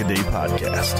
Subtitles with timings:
[0.00, 0.96] Podcast.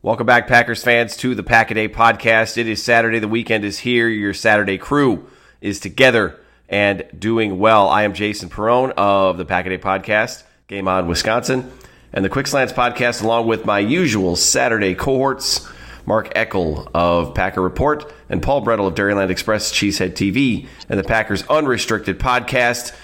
[0.00, 2.56] Welcome back, Packers fans, to the Pack a Day podcast.
[2.56, 3.18] It is Saturday.
[3.18, 4.08] The weekend is here.
[4.08, 5.28] Your Saturday crew
[5.60, 7.88] is together and doing well.
[7.88, 11.70] I am Jason Perone of the Pack a Day podcast, Game On Wisconsin,
[12.14, 15.68] and the Quick Slants podcast, along with my usual Saturday cohorts,
[16.08, 21.04] Mark Eckel of Packer Report and Paul Bretl of Dairyland Express, Cheesehead TV, and the
[21.04, 22.96] Packers Unrestricted podcast.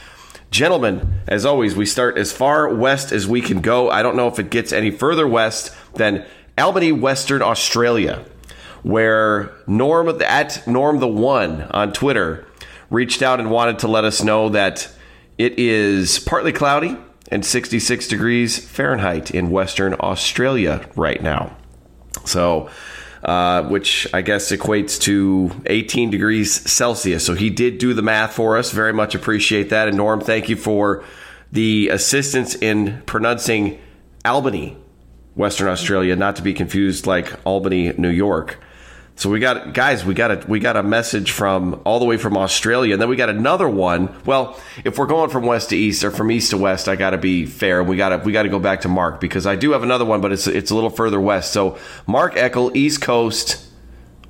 [0.50, 3.90] Gentlemen, as always, we start as far west as we can go.
[3.90, 6.24] I don't know if it gets any further west than
[6.56, 8.24] Albany, Western Australia,
[8.82, 12.46] where Norm at Norm the One on Twitter
[12.88, 14.90] reached out and wanted to let us know that
[15.36, 16.96] it is partly cloudy
[17.30, 21.54] and 66 degrees Fahrenheit in Western Australia right now.
[22.24, 22.70] So,
[23.24, 27.24] uh, which I guess equates to 18 degrees Celsius.
[27.24, 28.70] So he did do the math for us.
[28.70, 29.88] Very much appreciate that.
[29.88, 31.02] And Norm, thank you for
[31.50, 33.80] the assistance in pronouncing
[34.24, 34.76] Albany
[35.36, 38.58] Western Australia, not to be confused like Albany, New York.
[39.16, 42.16] So we got guys, we got a we got a message from all the way
[42.16, 44.14] from Australia, and then we got another one.
[44.26, 47.10] Well, if we're going from west to east or from east to west, I got
[47.10, 47.84] to be fair.
[47.84, 50.04] We got to we got to go back to Mark because I do have another
[50.04, 51.52] one, but it's it's a little further west.
[51.52, 53.64] So Mark Eckel, East Coast,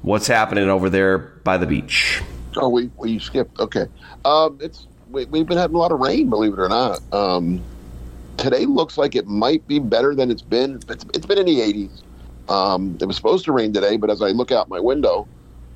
[0.02, 2.22] what's happening over there by the beach?
[2.56, 3.58] Oh, we we skipped.
[3.58, 3.86] Okay,
[4.26, 7.00] um, it's we, have been having a lot of rain, believe it or not.
[7.12, 7.62] Um,
[8.36, 10.80] today looks like it might be better than it's been.
[10.88, 12.02] It's, it's been in the 80s.
[12.49, 15.27] Um, it was supposed to rain today, but as I look out my window,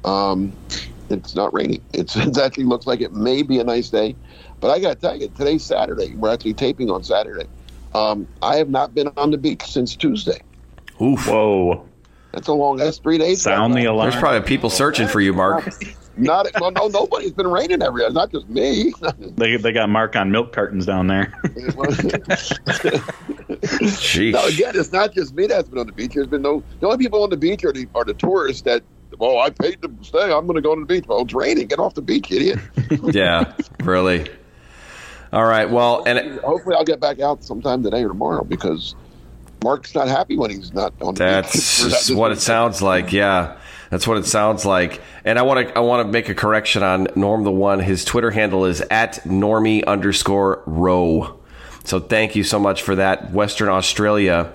[0.05, 0.53] um,
[1.11, 1.83] it's not raining.
[1.93, 4.15] It's, it actually looks like it may be a nice day.
[4.61, 6.15] But I got to tell you, today's Saturday.
[6.15, 7.47] We're actually taping on Saturday.
[7.95, 10.41] Um, I have not been on the beach since Tuesday.
[11.01, 11.27] Oof.
[11.27, 11.87] Whoa.
[12.33, 12.77] That's a long.
[12.77, 13.43] That's three days.
[13.43, 14.11] Sound the alarm.
[14.11, 15.73] There's probably people searching for you, Mark.
[16.19, 18.09] Not well, no, nobody's been raining every day.
[18.11, 18.93] Not just me.
[19.19, 21.33] they they got Mark on milk cartons down there.
[23.93, 24.33] Jeez.
[24.33, 26.15] Now again, it's not just me that's been on the beach.
[26.15, 28.83] There's been no the only people on the beach are the are the tourists that.
[29.19, 30.31] Well, I paid to stay.
[30.31, 31.07] I'm going to go on the beach.
[31.09, 31.67] Well, it's raining.
[31.67, 32.59] Get off the beach, idiot.
[33.05, 34.29] yeah, really.
[35.33, 35.69] All right.
[35.69, 38.95] Well, and it, hopefully I'll get back out sometime today or tomorrow because
[39.65, 41.79] Mark's not happy when he's not on the beach.
[41.91, 43.13] That's what it sounds like.
[43.13, 43.59] Yeah.
[43.91, 45.01] That's what it sounds like.
[45.25, 47.81] And I want to I want to make a correction on Norm the one.
[47.81, 51.39] His Twitter handle is at normie underscore row.
[51.85, 54.53] So thank you so much for that, Western Australia.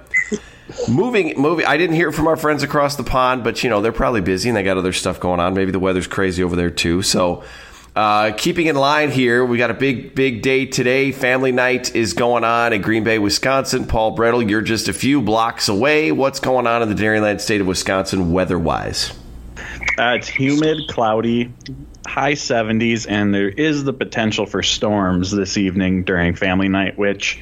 [0.88, 1.66] moving, moving.
[1.66, 4.50] I didn't hear from our friends across the pond, but you know they're probably busy
[4.50, 5.54] and they got other stuff going on.
[5.54, 7.02] Maybe the weather's crazy over there too.
[7.02, 7.44] So.
[7.96, 11.12] Uh, keeping in line here, we got a big, big day today.
[11.12, 13.86] Family night is going on in Green Bay, Wisconsin.
[13.86, 16.12] Paul Bretl, you're just a few blocks away.
[16.12, 19.14] What's going on in the Dairyland state of Wisconsin weather wise?
[19.98, 21.54] Uh, it's humid, cloudy,
[22.06, 27.42] high 70s, and there is the potential for storms this evening during family night, which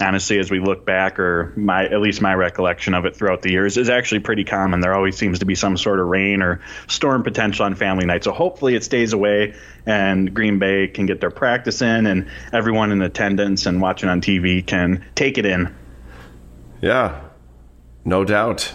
[0.00, 3.50] honestly, as we look back, or my at least my recollection of it throughout the
[3.50, 4.80] years, is actually pretty common.
[4.80, 8.24] There always seems to be some sort of rain or storm potential on family night.
[8.24, 9.54] So hopefully it stays away
[9.86, 14.20] and Green Bay can get their practice in and everyone in attendance and watching on
[14.20, 15.74] TV can take it in.
[16.80, 17.20] Yeah,
[18.04, 18.72] no doubt.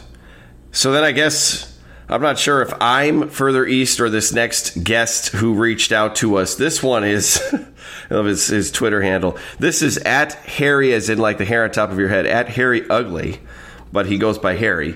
[0.72, 1.77] So then I guess
[2.10, 6.38] I'm not sure if I'm further east or this next guest who reached out to
[6.38, 6.56] us.
[6.56, 7.42] This one is
[8.10, 9.38] of his, his Twitter handle.
[9.60, 12.48] This is at Harry, as in like the hair on top of your head, at
[12.50, 13.42] Harry Ugly,
[13.92, 14.96] but he goes by Harry.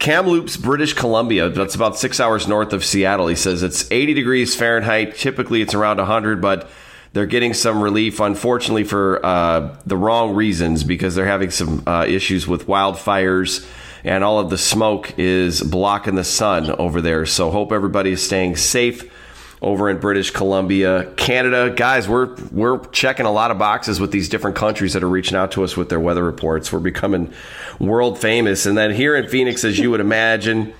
[0.00, 1.48] Kamloops, British Columbia.
[1.48, 3.28] That's about six hours north of Seattle.
[3.28, 5.14] He says it's 80 degrees Fahrenheit.
[5.14, 6.68] Typically, it's around 100, but
[7.12, 12.04] they're getting some relief, unfortunately, for uh, the wrong reasons because they're having some uh,
[12.08, 13.64] issues with wildfires
[14.04, 17.26] and all of the smoke is blocking the sun over there.
[17.26, 19.10] So, hope everybody is staying safe
[19.62, 21.72] over in British Columbia, Canada.
[21.74, 25.36] Guys, we're we're checking a lot of boxes with these different countries that are reaching
[25.36, 26.72] out to us with their weather reports.
[26.72, 27.32] We're becoming
[27.78, 28.66] world famous.
[28.66, 30.74] And then here in Phoenix, as you would imagine,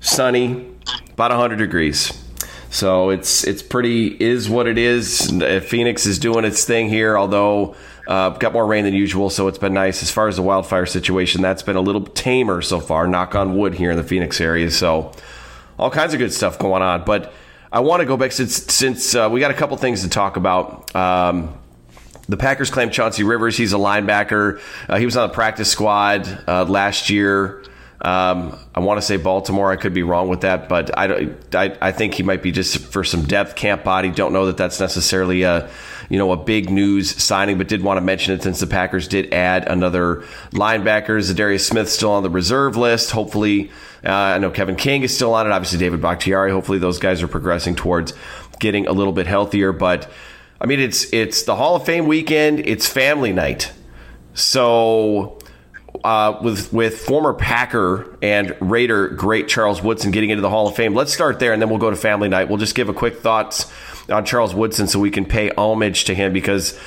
[0.00, 0.68] sunny,
[1.12, 2.24] about 100 degrees.
[2.70, 5.30] So it's it's pretty is what it is.
[5.66, 7.74] Phoenix is doing its thing here, although
[8.08, 10.02] uh, got more rain than usual, so it's been nice.
[10.02, 13.06] As far as the wildfire situation, that's been a little tamer so far.
[13.06, 14.70] Knock on wood here in the Phoenix area.
[14.70, 15.12] So
[15.78, 17.34] all kinds of good stuff going on, but
[17.70, 20.38] I want to go back since since uh, we got a couple things to talk
[20.38, 20.96] about.
[20.96, 21.54] Um,
[22.30, 23.56] the Packers claim Chauncey Rivers.
[23.56, 24.60] He's a linebacker.
[24.88, 27.62] Uh, he was on the practice squad uh, last year.
[28.00, 29.70] Um, I want to say Baltimore.
[29.70, 32.78] I could be wrong with that, but I, I, I think he might be just
[32.78, 34.10] for some depth camp body.
[34.10, 35.68] Don't know that that's necessarily a
[36.08, 39.08] you know a big news signing, but did want to mention it since the Packers
[39.08, 41.18] did add another linebacker.
[41.18, 43.10] Za'Darius Smith still on the reserve list.
[43.10, 43.70] Hopefully,
[44.04, 45.52] uh, I know Kevin King is still on it.
[45.52, 46.50] Obviously, David Bakhtiari.
[46.50, 48.14] Hopefully, those guys are progressing towards
[48.58, 49.72] getting a little bit healthier.
[49.72, 50.10] But
[50.60, 52.60] I mean, it's it's the Hall of Fame weekend.
[52.60, 53.72] It's family night,
[54.34, 55.38] so.
[56.04, 60.76] Uh, with with former Packer and Raider great Charles Woodson getting into the Hall of
[60.76, 60.94] Fame.
[60.94, 62.48] Let's start there, and then we'll go to family night.
[62.48, 63.72] We'll just give a quick thoughts
[64.10, 66.78] on Charles Woodson so we can pay homage to him because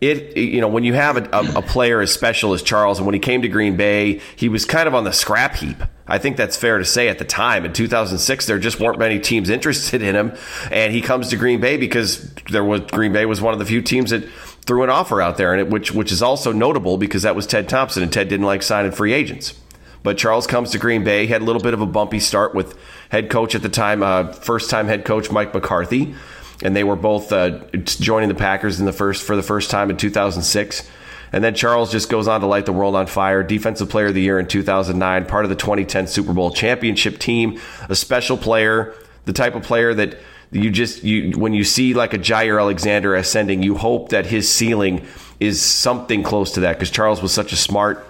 [0.00, 3.12] it you know when you have a, a, player as special as Charles and when
[3.14, 5.76] he came to Green Bay he was kind of on the scrap heap.
[6.06, 7.64] I think that's fair to say at the time.
[7.64, 10.36] In 2006 there just weren't many teams interested in him
[10.70, 13.66] and he comes to Green Bay because there was Green Bay was one of the
[13.66, 14.26] few teams that
[14.66, 17.46] threw an offer out there and it, which which is also notable because that was
[17.46, 19.54] Ted Thompson and Ted didn't like signing free agents.
[20.02, 22.74] But Charles comes to Green Bay had a little bit of a bumpy start with
[23.10, 26.14] head coach at the time uh, first time head coach Mike McCarthy
[26.62, 29.90] and they were both uh, joining the Packers in the first for the first time
[29.90, 30.88] in 2006.
[31.32, 33.42] And then Charles just goes on to light the world on fire.
[33.42, 37.60] Defensive Player of the Year in 2009, part of the 2010 Super Bowl championship team,
[37.88, 38.94] a special player,
[39.26, 40.18] the type of player that
[40.50, 44.52] you just you when you see like a Jaire Alexander ascending, you hope that his
[44.52, 45.06] ceiling
[45.38, 48.04] is something close to that because Charles was such a smart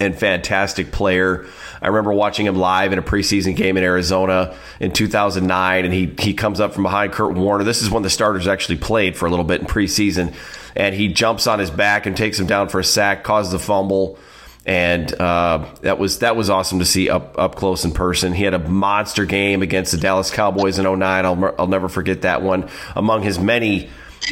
[0.00, 1.46] and fantastic player.
[1.80, 6.14] I remember watching him live in a preseason game in Arizona in 2009, and he
[6.18, 7.64] he comes up from behind Kurt Warner.
[7.64, 10.34] This is when the starters actually played for a little bit in preseason,
[10.74, 13.58] and he jumps on his back and takes him down for a sack, causes a
[13.58, 14.18] fumble.
[14.64, 18.32] And uh, that was that was awesome to see up up close in person.
[18.32, 21.24] He had a monster game against the Dallas Cowboys in 09.
[21.24, 22.68] I'll, I'll never forget that one.
[22.96, 23.88] Among his many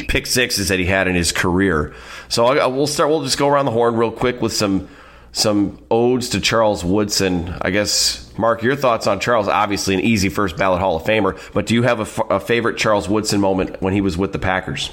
[0.09, 1.93] pick sixes that he had in his career.
[2.27, 3.09] So I, we'll start.
[3.09, 4.89] We'll just go around the horn real quick with some
[5.35, 7.53] some odes to Charles Woodson.
[7.61, 9.49] I guess, Mark, your thoughts on Charles?
[9.49, 12.39] Obviously, an easy first ballot Hall of Famer, but do you have a, f- a
[12.39, 14.91] favorite Charles Woodson moment when he was with the Packers?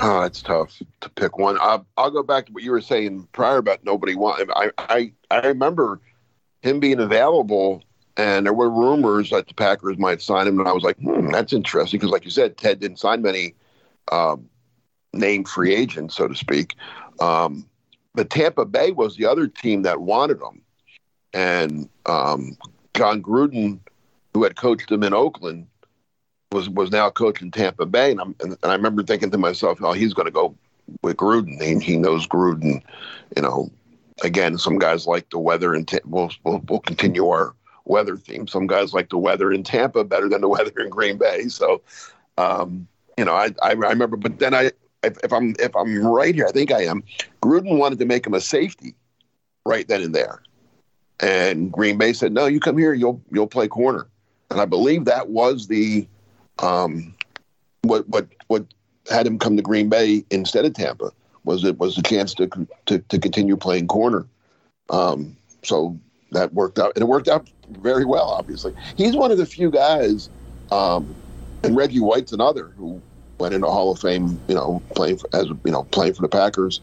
[0.00, 1.56] Oh, it's tough to pick one.
[1.60, 4.50] I'll, I'll go back to what you were saying prior about nobody want.
[4.54, 6.00] I, I I remember
[6.60, 7.82] him being available,
[8.18, 11.30] and there were rumors that the Packers might sign him, and I was like, hmm,
[11.30, 13.54] that's interesting because, like you said, Ted didn't sign many
[14.10, 14.50] um,
[15.14, 16.74] named free agents, so to speak.
[17.18, 17.66] Um,
[18.14, 20.62] but Tampa Bay was the other team that wanted him,
[21.32, 22.56] and um,
[22.94, 23.80] Jon Gruden,
[24.34, 25.66] who had coached him in Oakland,
[26.52, 29.92] was was now coaching Tampa Bay, and, and, and I remember thinking to myself, "Oh,
[29.92, 30.54] he's going to go
[31.02, 31.60] with Gruden.
[31.62, 32.82] He, he knows Gruden.
[33.36, 33.70] You know,
[34.22, 38.46] again, some guys like the weather, and we'll, we'll we'll continue our weather theme.
[38.46, 41.48] Some guys like the weather in Tampa better than the weather in Green Bay.
[41.48, 41.82] So,
[42.38, 42.86] um,
[43.18, 44.72] you know, I, I, I remember, but then I
[45.02, 47.02] if, if, I'm if I'm right here, I think I am.
[47.42, 48.94] Gruden wanted to make him a safety
[49.64, 50.42] right then and there,
[51.20, 54.06] and Green Bay said, "No, you come here, you'll you'll play corner."
[54.50, 56.06] And I believe that was the
[56.58, 57.14] um,
[57.82, 58.64] what what what
[59.10, 61.10] had him come to Green Bay instead of Tampa
[61.44, 62.48] was it was a chance to
[62.86, 64.26] to, to continue playing corner.
[64.90, 65.98] Um, so
[66.32, 67.48] that worked out, and it worked out
[67.80, 68.28] very well.
[68.30, 70.28] Obviously, he's one of the few guys,
[70.70, 71.14] um,
[71.62, 73.00] and Reggie White's another who
[73.42, 76.28] went into Hall of Fame, you know, playing for, as you know, playing for the
[76.28, 76.80] Packers.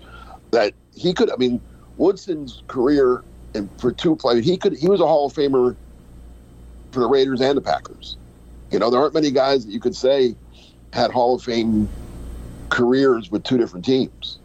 [0.51, 1.61] That he could, I mean,
[1.97, 3.23] Woodson's career
[3.55, 5.75] and for two players, he could, he was a Hall of Famer
[6.91, 8.17] for the Raiders and the Packers.
[8.71, 10.35] You know, there aren't many guys that you could say
[10.91, 11.87] had Hall of Fame
[12.67, 14.37] careers with two different teams.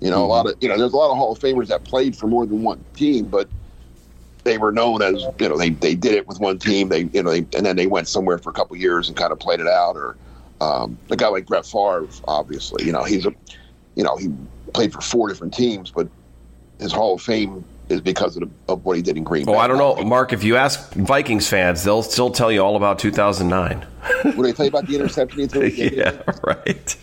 [0.00, 0.22] You know, mm-hmm.
[0.22, 2.28] a lot of you know, there's a lot of Hall of Famers that played for
[2.28, 3.48] more than one team, but
[4.44, 6.88] they were known as you know they they did it with one team.
[6.88, 9.32] They you know they, and then they went somewhere for a couple years and kind
[9.32, 10.16] of played it out, or
[10.60, 13.34] um, a guy like Brett Favre, obviously, you know, he's a,
[13.94, 14.30] you know, he
[14.72, 16.08] played for four different teams, but
[16.78, 19.52] his Hall of Fame is because of, the, of what he did in Green Bay.
[19.52, 20.32] Oh, I don't know, Mark.
[20.32, 23.86] If you ask Vikings fans, they'll still tell you all about 2009.
[24.22, 26.96] When they tell you about the interception he threw, yeah, right.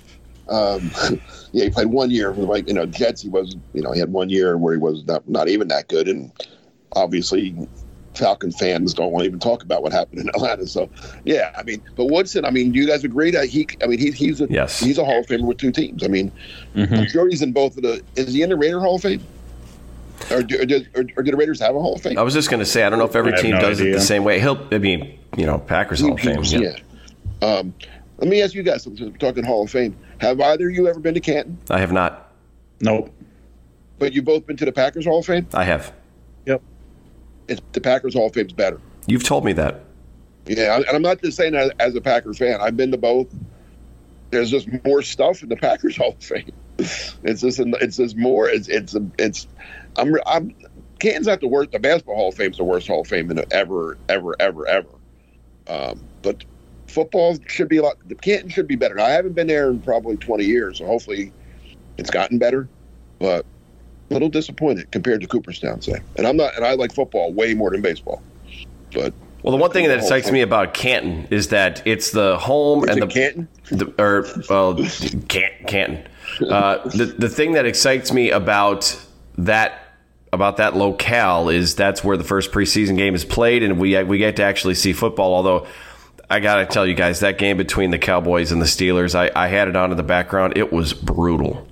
[0.49, 0.91] Um,
[1.51, 3.21] yeah, he played one year with like you know Jets.
[3.21, 5.89] He was you know he had one year where he was not not even that
[5.89, 6.31] good, and
[6.93, 7.67] obviously
[8.17, 10.65] Falcon fans don't want to even talk about what happened in Atlanta.
[10.67, 10.89] So
[11.25, 13.67] yeah, I mean, but Woodson, I mean, do you guys agree that he?
[13.83, 14.79] I mean, he, he's a Yes.
[14.79, 16.03] he's a Hall of Famer with two teams.
[16.03, 16.31] I mean,
[16.75, 18.01] I'm sure he's in both of the.
[18.15, 19.23] Is he in the Raider Hall of Fame?
[20.31, 22.17] Or do, or, do, or, or do the Raiders have a Hall of Fame?
[22.17, 23.91] I was just going to say, I don't know if every team no does it
[23.93, 24.39] the same way.
[24.39, 26.41] He'll, I mean, you know, Packers Hall of Fame.
[26.43, 26.71] yeah.
[27.41, 27.47] Yeah.
[27.47, 27.73] Um,
[28.17, 28.83] let me ask you guys.
[28.83, 31.59] Since we're talking Hall of Fame, have either of you ever been to Canton?
[31.69, 32.31] I have not.
[32.81, 33.13] Nope.
[33.99, 35.47] But you've both been to the Packers Hall of Fame.
[35.53, 35.93] I have.
[37.47, 38.79] The Packers Hall of Fame's better.
[39.05, 39.83] You've told me that.
[40.45, 42.59] Yeah, and I'm not just saying that as a Packers fan.
[42.61, 43.27] I've been to both.
[44.31, 46.51] There's just more stuff in the Packers Hall of Fame.
[46.77, 48.47] It's just it's just more.
[48.49, 49.47] It's it's it's.
[49.97, 50.53] I'm I'm.
[50.99, 51.71] Canton's not the worst.
[51.71, 54.89] The basketball Hall of Fame's the worst Hall of Fame in ever ever ever ever.
[55.67, 56.43] Um, but
[56.87, 57.97] football should be a lot.
[58.07, 58.99] The Canton should be better.
[58.99, 61.31] I haven't been there in probably 20 years, so hopefully
[61.97, 62.69] it's gotten better.
[63.19, 63.45] But
[64.09, 65.99] little disappointed compared to Cooperstown, say.
[66.17, 66.55] And I'm not.
[66.55, 68.21] And I like football way more than baseball.
[68.93, 72.87] But Well, the one thing that excites me about Canton is that it's the home
[72.87, 73.47] and the Canton?
[73.69, 74.75] the, or well,
[75.27, 76.07] Can, Canton.
[76.41, 78.99] Uh, the the thing that excites me about
[79.37, 79.83] that
[80.33, 84.17] about that locale is that's where the first preseason game is played, and we we
[84.17, 85.33] get to actually see football.
[85.33, 85.67] Although
[86.29, 89.47] I gotta tell you guys, that game between the Cowboys and the Steelers, I, I
[89.47, 90.57] had it on in the background.
[90.57, 91.67] It was brutal.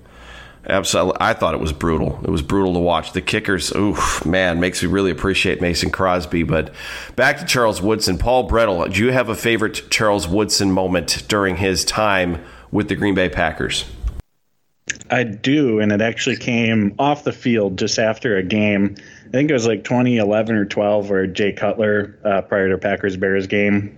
[0.68, 2.18] Absolutely, I thought it was brutal.
[2.24, 3.12] It was brutal to watch.
[3.12, 6.42] The kickers, oof, man, makes me really appreciate Mason Crosby.
[6.42, 6.74] But
[7.14, 8.92] back to Charles Woodson, Paul Bretl.
[8.92, 13.28] Do you have a favorite Charles Woodson moment during his time with the Green Bay
[13.28, 13.84] Packers?
[15.08, 18.96] I do, and it actually came off the field just after a game.
[19.26, 23.16] I think it was like 2011 or 12, where Jay Cutler, uh, prior to Packers
[23.16, 23.96] Bears game,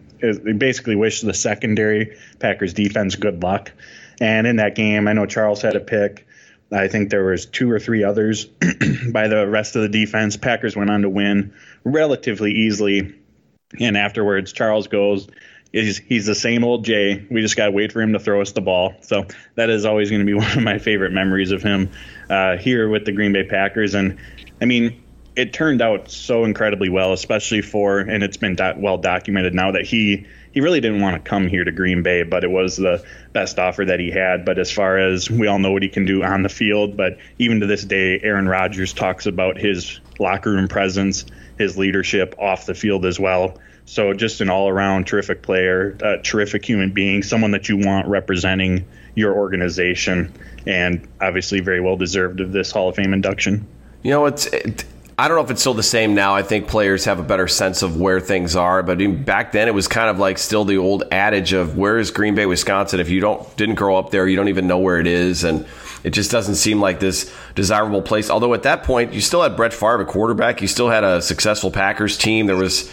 [0.59, 3.73] basically wished the secondary Packers defense good luck.
[4.21, 6.27] And in that game, I know Charles had a pick.
[6.71, 8.45] I think there was two or three others
[9.13, 10.37] by the rest of the defense.
[10.37, 13.15] Packers went on to win relatively easily.
[13.81, 15.29] And afterwards, Charles goes,
[15.73, 17.27] he's, he's the same old Jay.
[17.31, 18.95] We just got to wait for him to throw us the ball.
[19.01, 21.91] So that is always going to be one of my favorite memories of him
[22.29, 23.95] uh, here with the Green Bay Packers.
[23.95, 24.19] And
[24.61, 25.03] I mean,
[25.37, 29.73] it turned out so incredibly well, especially for, and it's been do- well documented now
[29.73, 32.77] that he he really didn't want to come here to Green Bay, but it was
[32.77, 34.45] the best offer that he had.
[34.45, 37.19] But as far as we all know what he can do on the field, but
[37.39, 41.25] even to this day, Aaron Rodgers talks about his locker room presence,
[41.59, 43.59] his leadership off the field as well.
[43.85, 48.87] So just an all-around terrific player, a terrific human being, someone that you want representing
[49.15, 50.35] your organization,
[50.67, 53.67] and obviously very well deserved of this Hall of Fame induction.
[54.03, 54.47] You know, it's.
[54.47, 54.85] It,
[55.21, 56.37] I don't know if it's still the same now.
[56.37, 59.75] I think players have a better sense of where things are, but back then it
[59.75, 63.01] was kind of like still the old adage of where is Green Bay, Wisconsin?
[63.01, 65.67] If you don't didn't grow up there, you don't even know where it is, and
[66.05, 68.31] it just doesn't seem like this desirable place.
[68.31, 70.63] Although at that point, you still had Brett Favre, a quarterback.
[70.63, 72.47] You still had a successful Packers team.
[72.47, 72.89] There was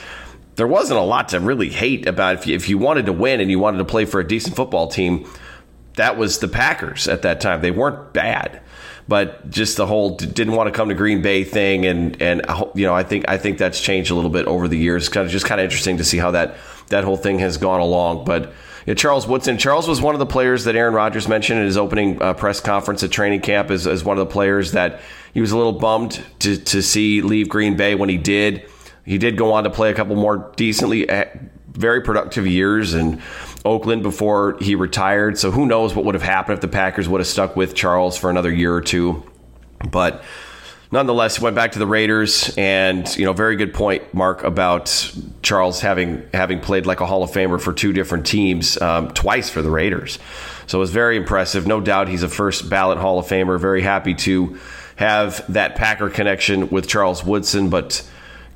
[0.56, 3.40] there wasn't a lot to really hate about if you, if you wanted to win
[3.40, 5.30] and you wanted to play for a decent football team.
[5.94, 7.62] That was the Packers at that time.
[7.62, 8.62] They weren't bad
[9.08, 12.42] but just the whole didn't want to come to Green Bay thing, and and
[12.74, 15.10] you know I think I think that's changed a little bit over the years.
[15.10, 16.56] Kind of just kind of interesting to see how that
[16.90, 18.26] that whole thing has gone along.
[18.26, 18.54] But
[18.86, 21.78] yeah, Charles Woodson, Charles was one of the players that Aaron Rodgers mentioned in his
[21.78, 25.02] opening uh, press conference at training camp as, as one of the players that
[25.34, 28.70] he was a little bummed to to see leave Green Bay when he did.
[29.06, 31.08] He did go on to play a couple more decently.
[31.08, 31.26] uh,
[31.68, 33.22] Very productive years in
[33.66, 35.38] Oakland before he retired.
[35.38, 38.16] So who knows what would have happened if the Packers would have stuck with Charles
[38.18, 39.24] for another year or two.
[39.92, 40.24] But
[40.92, 45.14] nonetheless, he went back to the Raiders, and you know, very good point, Mark, about
[45.42, 49.50] Charles having having played like a Hall of Famer for two different teams, um, twice
[49.50, 50.20] for the Raiders.
[50.68, 51.68] So it was very impressive.
[51.68, 53.60] No doubt, he's a first ballot Hall of Famer.
[53.60, 54.60] Very happy to
[54.96, 58.08] have that Packer connection with Charles Woodson, but.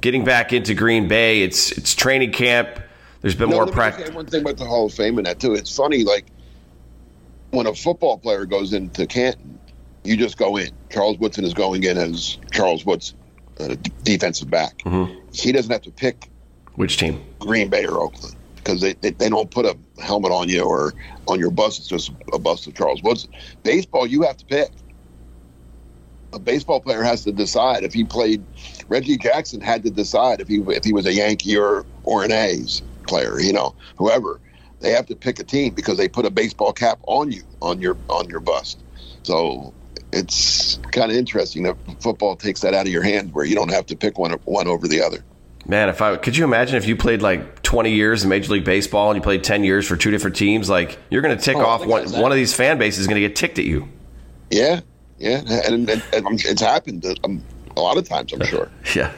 [0.01, 2.79] Getting back into Green Bay, it's it's training camp.
[3.21, 4.09] There's been No, more practice.
[4.11, 5.53] one thing about the Hall of Fame and that too.
[5.53, 6.25] It's funny, like
[7.51, 9.59] when a football player goes into Canton,
[10.03, 10.69] you just go in.
[10.89, 13.17] Charles Woodson is going in as Charles Woodson,
[13.57, 14.77] d- defensive back.
[14.79, 15.13] Mm-hmm.
[15.33, 16.29] He doesn't have to pick
[16.75, 17.21] Which team?
[17.39, 20.93] Green Bay or Oakland because they, they, they don't put a helmet on you or
[21.27, 21.79] on your bus.
[21.79, 23.31] It's just a bus of Charles Woodson.
[23.63, 24.69] Baseball, you have to pick.
[26.31, 28.43] A baseball player has to decide if he played.
[28.87, 32.31] Reggie Jackson had to decide if he if he was a Yankee or or an
[32.31, 33.39] A's player.
[33.39, 34.39] You know, whoever
[34.79, 37.81] they have to pick a team because they put a baseball cap on you on
[37.81, 38.79] your on your bust.
[39.23, 39.73] So
[40.11, 43.71] it's kind of interesting that football takes that out of your hand where you don't
[43.71, 45.23] have to pick one one over the other.
[45.67, 48.63] Man, if I could you imagine if you played like 20 years in Major League
[48.63, 51.57] Baseball and you played 10 years for two different teams, like you're going to tick
[51.57, 53.87] Oh, off one, one of these fan bases is going to get ticked at you.
[54.49, 54.79] Yeah,
[55.19, 57.43] yeah, and, and, and it's happened um,
[57.77, 58.33] a lot of times.
[58.33, 58.71] I'm sure.
[58.95, 59.11] Yeah.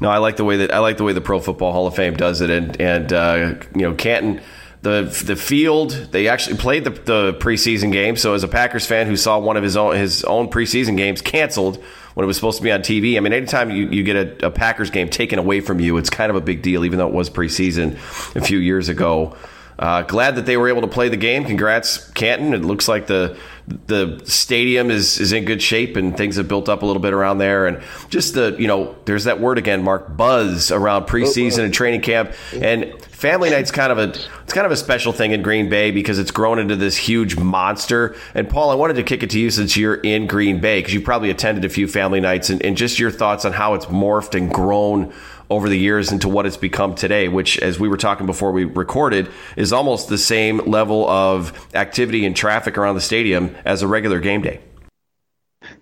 [0.00, 1.94] No, I like the way that I like the way the Pro Football Hall of
[1.94, 4.40] Fame does it, and and uh, you know Canton,
[4.82, 8.16] the the field they actually played the, the preseason game.
[8.16, 11.20] So as a Packers fan who saw one of his own his own preseason games
[11.20, 11.82] canceled
[12.14, 14.46] when it was supposed to be on TV, I mean, anytime you, you get a,
[14.46, 17.06] a Packers game taken away from you, it's kind of a big deal, even though
[17.06, 17.94] it was preseason
[18.34, 19.36] a few years ago.
[19.80, 21.42] Uh, glad that they were able to play the game.
[21.42, 22.52] Congrats, Canton.
[22.52, 23.38] It looks like the
[23.86, 27.14] the stadium is is in good shape and things have built up a little bit
[27.14, 27.66] around there.
[27.66, 32.02] And just the you know, there's that word again, Mark, buzz around preseason and training
[32.02, 32.34] camp.
[32.52, 34.08] And family night's kind of a
[34.42, 37.38] it's kind of a special thing in Green Bay because it's grown into this huge
[37.38, 38.16] monster.
[38.34, 40.92] And Paul, I wanted to kick it to you since you're in Green Bay because
[40.92, 43.86] you probably attended a few family nights and, and just your thoughts on how it's
[43.86, 45.14] morphed and grown
[45.50, 48.64] over the years into what it's become today, which, as we were talking before we
[48.64, 53.88] recorded, is almost the same level of activity and traffic around the stadium as a
[53.88, 54.60] regular game day.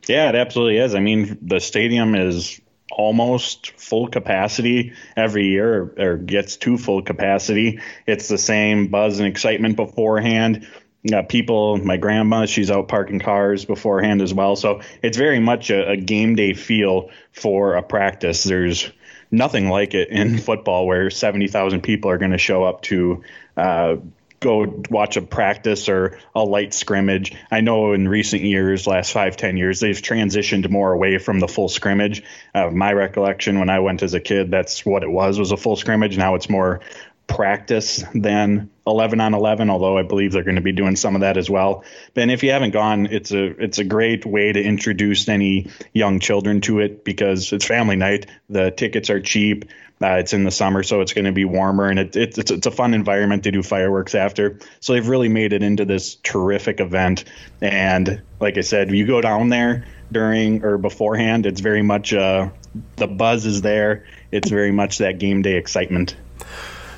[0.08, 0.94] Yeah, it absolutely is.
[0.94, 2.60] I mean, the stadium is
[2.90, 7.80] almost full capacity every year or, gets to full capacity.
[8.06, 10.66] It's the same buzz and excitement beforehand.
[11.12, 14.56] Uh, people, my grandma, she's out parking cars beforehand as well.
[14.56, 18.42] So it's very much a, a game day feel for a practice.
[18.42, 18.90] There's
[19.30, 23.22] nothing like it in football where 70,000 people are going to show up to
[23.56, 23.96] uh,
[24.40, 27.34] go watch a practice or a light scrimmage.
[27.50, 31.48] I know in recent years, last five, ten years, they've transitioned more away from the
[31.48, 32.22] full scrimmage.
[32.54, 35.56] Uh, my recollection when I went as a kid, that's what it was, was a
[35.56, 36.16] full scrimmage.
[36.16, 36.80] Now it's more
[37.28, 41.20] practice than 11 on 11 although i believe they're going to be doing some of
[41.20, 41.84] that as well.
[42.14, 46.20] But if you haven't gone it's a it's a great way to introduce any young
[46.20, 48.26] children to it because it's family night.
[48.48, 49.66] The tickets are cheap.
[50.00, 52.50] Uh, it's in the summer so it's going to be warmer and it, it, it's,
[52.50, 54.58] it's a fun environment to do fireworks after.
[54.80, 57.24] So they've really made it into this terrific event.
[57.60, 62.48] And like i said you go down there during or beforehand it's very much uh,
[62.96, 64.06] the buzz is there.
[64.32, 66.16] It's very much that game day excitement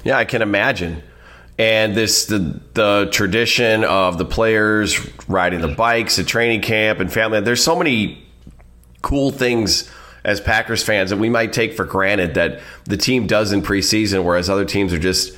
[0.04, 1.02] Yeah, I can imagine.
[1.58, 7.12] And this the the tradition of the players riding the bikes at training camp and
[7.12, 7.40] family.
[7.40, 8.26] There's so many
[9.02, 9.90] cool things
[10.24, 14.24] as Packers fans that we might take for granted that the team does in preseason,
[14.24, 15.36] whereas other teams are just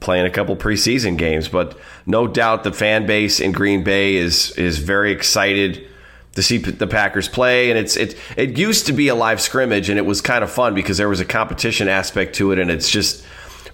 [0.00, 1.48] playing a couple preseason games.
[1.48, 5.86] But no doubt the fan base in Green Bay is is very excited
[6.34, 9.88] to see the Packers play, and it's it it used to be a live scrimmage,
[9.88, 12.70] and it was kind of fun because there was a competition aspect to it, and
[12.70, 13.24] it's just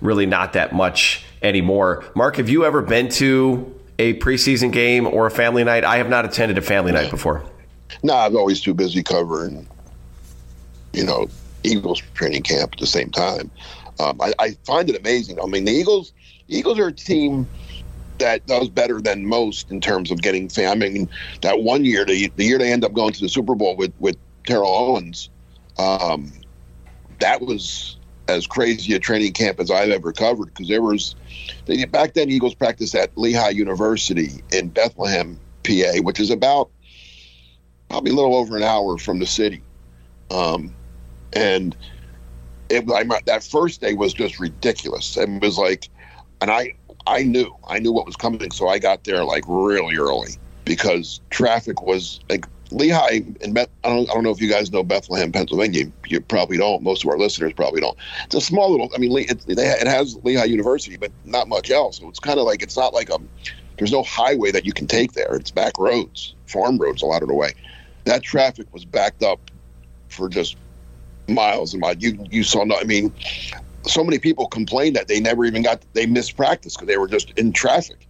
[0.00, 2.04] really not that much anymore.
[2.14, 5.84] Mark, have you ever been to a preseason game or a family night?
[5.84, 7.44] I have not attended a family night before.
[8.02, 9.66] No, I'm always too busy covering,
[10.92, 11.28] you know,
[11.64, 13.50] Eagles training camp at the same time.
[13.98, 15.38] Um, I, I find it amazing.
[15.40, 16.12] I mean, the Eagles,
[16.48, 17.46] Eagles are a team
[18.18, 20.70] that does better than most in terms of getting fan.
[20.70, 21.08] I mean,
[21.42, 23.92] that one year, the, the year they end up going to the Super Bowl with
[23.98, 25.28] with Terrell Owens,
[25.78, 26.32] um,
[27.18, 27.96] that was
[28.30, 31.14] as crazy a training camp as I've ever covered because there was
[31.66, 36.70] they, back then Eagles practiced at Lehigh University in Bethlehem, PA, which is about
[37.88, 39.62] probably a little over an hour from the city.
[40.30, 40.74] Um,
[41.32, 41.76] and
[42.68, 45.16] it, I, that first day was just ridiculous.
[45.16, 45.88] It was like,
[46.40, 46.74] and I,
[47.06, 51.20] I knew, I knew what was coming, so I got there like really early because
[51.30, 54.82] traffic was like Lehigh and Beth, I don't, I don't know if you guys know
[54.82, 55.90] Bethlehem, Pennsylvania.
[56.06, 56.82] You probably don't.
[56.82, 57.96] Most of our listeners probably don't.
[58.24, 58.90] It's a small little.
[58.94, 61.98] I mean, it, it has Lehigh University, but not much else.
[61.98, 63.18] So it's kind of like it's not like a.
[63.76, 65.34] There's no highway that you can take there.
[65.34, 67.54] It's back roads, farm roads, a lot of the way.
[68.04, 69.40] That traffic was backed up
[70.08, 70.56] for just
[71.28, 71.96] miles and miles.
[72.00, 72.76] You you saw no.
[72.76, 73.12] I mean,
[73.86, 77.08] so many people complained that they never even got they missed practice because they were
[77.08, 78.06] just in traffic.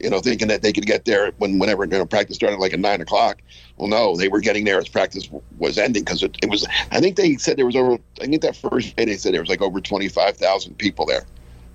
[0.00, 2.72] You know, thinking that they could get there when whenever you know, practice started like
[2.72, 3.40] at nine o'clock.
[3.76, 6.66] Well, no, they were getting there as practice w- was ending because it, it was.
[6.90, 7.98] I think they said there was over.
[8.20, 11.06] I think that first day they said there was like over twenty five thousand people
[11.06, 11.24] there.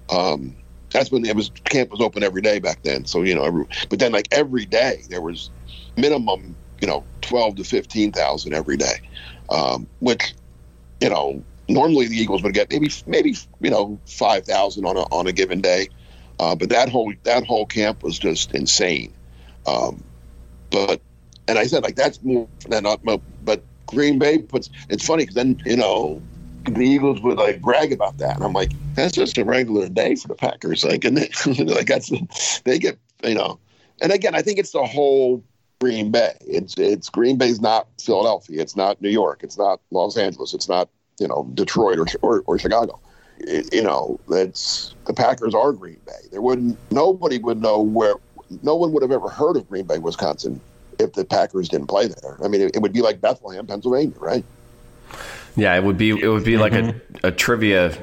[0.09, 0.55] Um,
[0.91, 3.05] that's when it was camp was open every day back then.
[3.05, 5.49] So you know, every, but then like every day there was
[5.95, 9.01] minimum you know twelve to fifteen thousand every day,
[9.49, 10.33] um, which
[11.01, 15.01] you know normally the Eagles would get maybe maybe you know five thousand on a
[15.11, 15.87] on a given day.
[16.39, 19.13] Uh, but that whole that whole camp was just insane.
[19.65, 20.03] Um,
[20.69, 21.01] but
[21.47, 23.03] and I said like that's more than not.
[23.03, 26.21] But Green Bay puts it's funny because then you know
[26.65, 30.15] the Eagles would like brag about that, and I'm like that's just a regular day
[30.15, 30.83] for the Packers.
[30.83, 31.29] Like and they,
[31.63, 33.59] like that's they get you know.
[33.99, 35.43] And again, I think it's the whole
[35.79, 36.33] Green Bay.
[36.41, 38.61] It's it's Green Bay's not Philadelphia.
[38.61, 39.41] It's not New York.
[39.43, 40.53] It's not Los Angeles.
[40.53, 42.99] It's not you know Detroit or or, or Chicago.
[43.39, 46.27] It, you know, it's the Packers are Green Bay.
[46.31, 48.15] There wouldn't nobody would know where.
[48.63, 50.61] No one would have ever heard of Green Bay, Wisconsin,
[50.99, 52.37] if the Packers didn't play there.
[52.43, 54.43] I mean, it, it would be like Bethlehem, Pennsylvania, right?
[55.57, 57.27] Yeah, it would be it would be like a, mm-hmm.
[57.27, 57.97] a trivia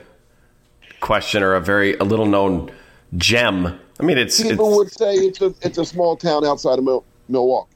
[1.01, 2.71] question or a very a little known
[3.17, 3.79] gem.
[4.01, 6.85] I mean, it's People it's would say it's a it's a small town outside of
[6.85, 7.71] Mil- Milwaukee.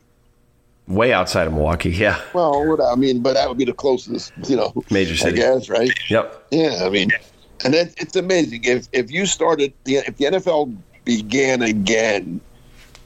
[0.89, 1.91] way outside of Milwaukee.
[1.91, 5.43] Yeah, Well, I mean, but that would be the closest, you know, Major city.
[5.43, 5.91] I guess, right?
[6.09, 6.47] yep.
[6.51, 7.11] Yeah, I mean,
[7.65, 12.41] and it, it's amazing if if you started the if the NFL began again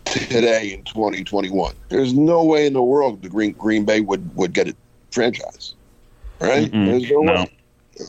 [0.05, 4.53] today in 2021, there's no way in the world the Green Green Bay would would
[4.53, 4.77] get a
[5.11, 5.75] franchise,
[6.41, 6.71] right?
[6.71, 7.35] Mm-mm, there's no, no.
[7.43, 7.51] way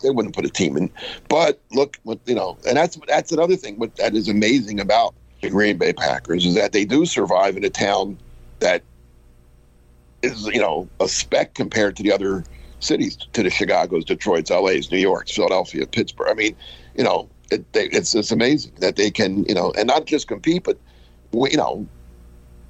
[0.02, 0.90] they wouldn't put a team in.
[1.30, 3.78] But look, what you know, and that's that's another thing.
[3.80, 7.64] What that is amazing about the Green Bay Packers is that they do survive in
[7.64, 8.18] a town
[8.60, 8.84] that
[10.22, 12.44] is you know a speck compared to the other
[12.84, 16.28] cities, to the Chicago's, Detroit's, LA's, New York's, Philadelphia, Pittsburgh.
[16.30, 16.56] I mean,
[16.96, 20.28] you know, it, they, it's it's amazing that they can you know, and not just
[20.28, 20.78] compete, but
[21.32, 21.88] we- you know,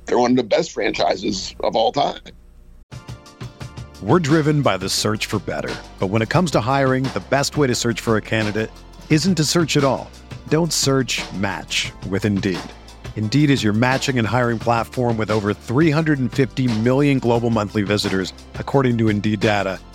[0.06, 2.20] they're one of the best franchises of all time.
[4.02, 5.74] We're driven by the search for better.
[5.98, 8.70] But when it comes to hiring, the best way to search for a candidate
[9.10, 10.12] isn't to search at all.
[10.50, 12.60] Don't search match with Indeed.
[13.16, 18.98] Indeed is your matching and hiring platform with over 350 million global monthly visitors, according
[18.98, 19.80] to Indeed data,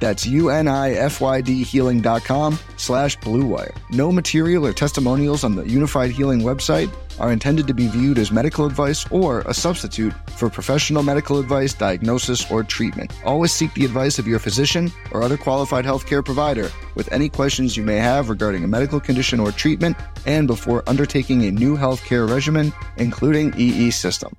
[0.00, 3.76] That's U-N-I-F-Y-D healing.com slash bluewire.
[3.90, 8.32] No material or testimonials on the Unyfyd Healing website are intended to be viewed as
[8.32, 13.12] medical advice or a substitute for professional medical advice, diagnosis, or treatment.
[13.24, 17.76] Always seek the advice of your physician or other qualified healthcare provider with any questions
[17.76, 22.28] you may have regarding a medical condition or treatment and before undertaking a new healthcare
[22.28, 24.34] regimen, including EE system.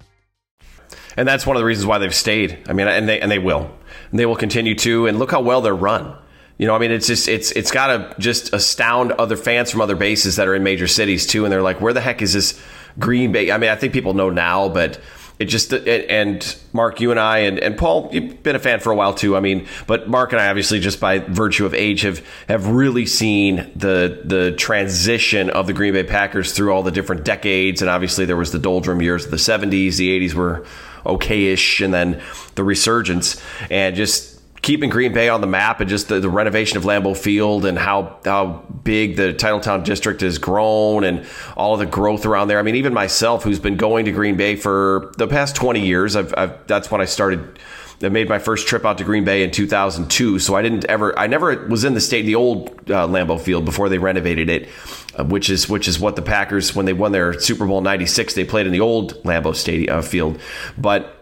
[1.18, 2.58] And that's one of the reasons why they've stayed.
[2.68, 3.70] I mean, and they and they will,
[4.12, 5.08] and they will continue to.
[5.08, 6.16] And look how well they're run.
[6.58, 9.82] You know, I mean, it's just it's it's got to just astound other fans from
[9.82, 12.34] other bases that are in major cities too, and they're like, where the heck is
[12.34, 12.62] this
[13.00, 13.52] Green Bay?
[13.52, 15.00] I mean, I think people know now, but
[15.42, 18.92] it just and Mark, you and I, and, and Paul, you've been a fan for
[18.92, 19.36] a while too.
[19.36, 23.08] I mean, but Mark and I, obviously, just by virtue of age, have have really
[23.08, 27.90] seen the the transition of the Green Bay Packers through all the different decades, and
[27.90, 30.64] obviously there was the doldrum years of the '70s, the '80s were
[31.06, 32.22] okayish, and then
[32.56, 36.78] the resurgence, and just keeping Green Bay on the map and just the, the renovation
[36.78, 41.26] of Lambeau Field and how how big the Titletown district has grown and
[41.58, 42.60] all of the growth around there.
[42.60, 46.16] I mean, even myself, who's been going to Green Bay for the past 20 years,
[46.16, 47.60] I've, I've that's when I started.
[48.04, 51.18] I made my first trip out to Green Bay in 2002, so I didn't ever,
[51.18, 54.70] I never was in the state, the old uh, Lambeau Field before they renovated it,
[55.18, 58.34] uh, which is which is what the Packers when they won their Super Bowl '96,
[58.34, 60.40] they played in the old Lambeau Stadium uh, field,
[60.78, 61.18] but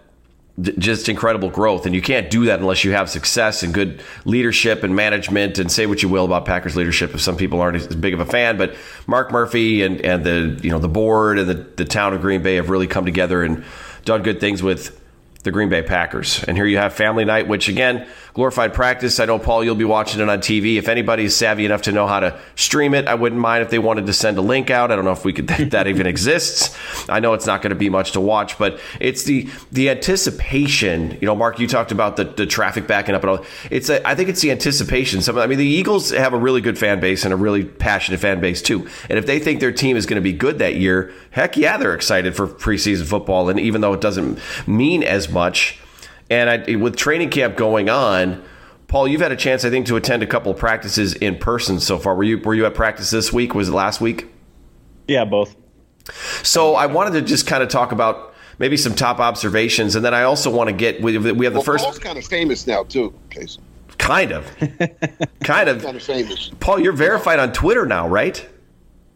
[0.78, 1.86] just incredible growth.
[1.86, 5.58] And you can't do that unless you have success and good leadership and management.
[5.58, 8.20] And say what you will about Packers leadership, if some people aren't as big of
[8.20, 8.76] a fan, but
[9.08, 12.42] Mark Murphy and, and the you know the board and the, the town of Green
[12.42, 13.64] Bay have really come together and
[14.06, 15.00] done good things with
[15.44, 16.44] the Green Bay Packers.
[16.44, 18.08] And here you have family night, which again,
[18.40, 19.20] glorified practice.
[19.20, 20.78] I know, Paul, you'll be watching it on TV.
[20.78, 23.80] If anybody's savvy enough to know how to stream it, I wouldn't mind if they
[23.80, 24.94] wanted to send a link out.
[24.94, 26.74] I don't know if we could that even exists.
[27.10, 31.18] I know it's not going to be much to watch, but it's the the anticipation.
[31.20, 33.46] You know, Mark, you talked about the, the traffic backing up and all.
[33.70, 35.22] It's a, I think it's the anticipation.
[35.22, 38.22] Some, I mean, the Eagles have a really good fan base and a really passionate
[38.22, 38.88] fan base too.
[39.10, 41.76] And if they think their team is going to be good that year, heck yeah,
[41.76, 43.50] they're excited for preseason football.
[43.50, 45.78] And even though it doesn't mean as much.
[46.30, 48.44] And I, with training camp going on,
[48.88, 51.80] Paul, you've had a chance, I think, to attend a couple of practices in person
[51.80, 52.16] so far.
[52.16, 53.54] Were you were you at practice this week?
[53.54, 54.28] Was it last week?
[55.08, 55.56] Yeah, both.
[56.44, 60.14] So I wanted to just kind of talk about maybe some top observations, and then
[60.14, 61.84] I also want to get we, we have the well, first.
[61.84, 63.60] Paul's kind of famous now too, Casey.
[63.98, 64.46] Kind of,
[65.44, 65.84] kind of.
[65.84, 66.52] Kind of famous.
[66.60, 68.48] Paul, you're verified on Twitter now, right?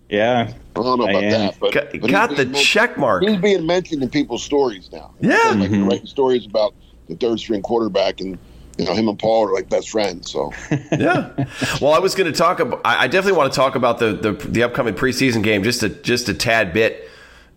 [0.10, 3.24] Yeah, I don't know about that, but, Got, but got the being check mark.
[3.24, 5.12] He's being mentioned in people's stories now.
[5.22, 5.38] Yeah.
[5.56, 5.90] like Mhm.
[5.90, 6.76] writing stories about
[7.08, 8.38] the third string quarterback, and
[8.78, 10.32] you know him and Paul are like best friends.
[10.32, 10.52] So
[10.92, 11.32] yeah.
[11.82, 12.82] Well, I was going to talk about.
[12.86, 15.90] I I definitely want to talk about the, the the upcoming preseason game just a
[15.90, 17.10] just a tad bit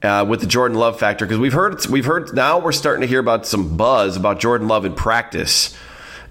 [0.02, 3.06] uh, with the Jordan Love factor because we've heard we've heard now we're starting to
[3.06, 5.76] hear about some buzz about Jordan Love in practice,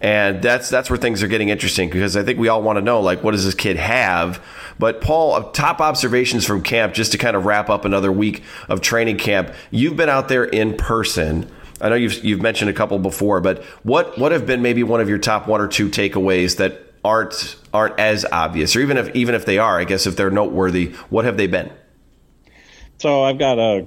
[0.01, 2.82] and that's that's where things are getting interesting because I think we all want to
[2.82, 4.43] know like what does this kid have.
[4.78, 8.43] But Paul, uh, top observations from camp just to kind of wrap up another week
[8.67, 9.54] of training camp.
[9.71, 11.49] You've been out there in person.
[11.86, 15.02] I know you've you've mentioned a couple before, but what what have been maybe one
[15.02, 19.15] of your top one or two takeaways that aren't aren't as obvious, or even if
[19.15, 21.71] even if they are, I guess if they're noteworthy, what have they been?
[22.98, 23.86] So I've got a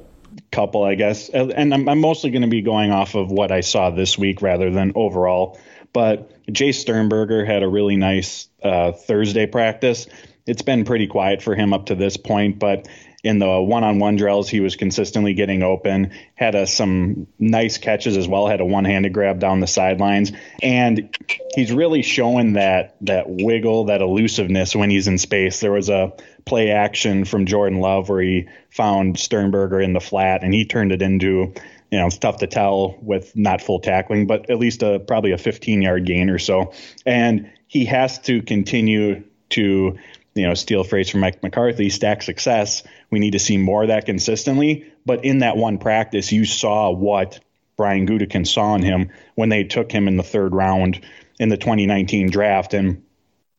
[0.53, 3.63] couple, I guess, and I'm, I'm mostly going to be going off of what I
[3.63, 5.59] saw this week rather than overall.
[5.93, 10.07] But Jace Sternberger had a really nice uh, Thursday practice.
[10.47, 12.87] It's been pretty quiet for him up to this point, but
[13.25, 16.13] in the one-on-one drills, he was consistently getting open.
[16.35, 18.47] Had a, some nice catches as well.
[18.47, 21.17] Had a one-handed grab down the sidelines, and
[21.55, 25.61] he's really showing that that wiggle, that elusiveness when he's in space.
[25.61, 26.13] There was a
[26.45, 30.93] play action from Jordan Love where he found Sternberger in the flat, and he turned
[30.93, 31.55] it into
[31.91, 35.33] you know, it's tough to tell with not full tackling, but at least a probably
[35.33, 36.73] a 15 yard gain or so.
[37.07, 39.99] And he has to continue to,
[40.39, 42.83] you know, steal phrase from Mike McCarthy, stack success.
[43.11, 44.93] We need to see more of that consistently.
[45.05, 47.41] But in that one practice, you saw what
[47.77, 51.01] Brian Gutekunst saw in him when they took him in the third round
[51.39, 52.75] in the 2019 draft.
[52.75, 53.03] And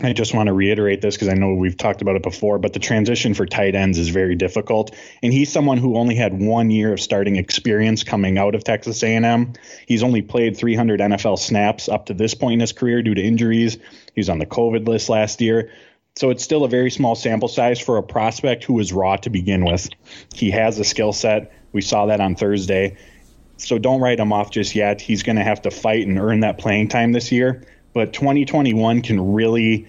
[0.02, 2.72] I just want to reiterate this because I know we've talked about it before, but
[2.72, 4.96] the transition for tight ends is very difficult.
[5.22, 9.04] And he's someone who only had one year of starting experience coming out of Texas
[9.04, 9.54] A&M.
[9.86, 13.22] He's only played 300 NFL snaps up to this point in his career due to
[13.22, 13.78] injuries.
[14.14, 15.72] He was on the COVID list last year.
[16.16, 19.30] So it's still a very small sample size for a prospect who was raw to
[19.30, 19.90] begin with.
[20.34, 21.54] He has a skill set.
[21.72, 22.98] We saw that on Thursday.
[23.58, 25.02] So don't write him off just yet.
[25.02, 29.02] He's going to have to fight and earn that playing time this year but 2021
[29.02, 29.88] can really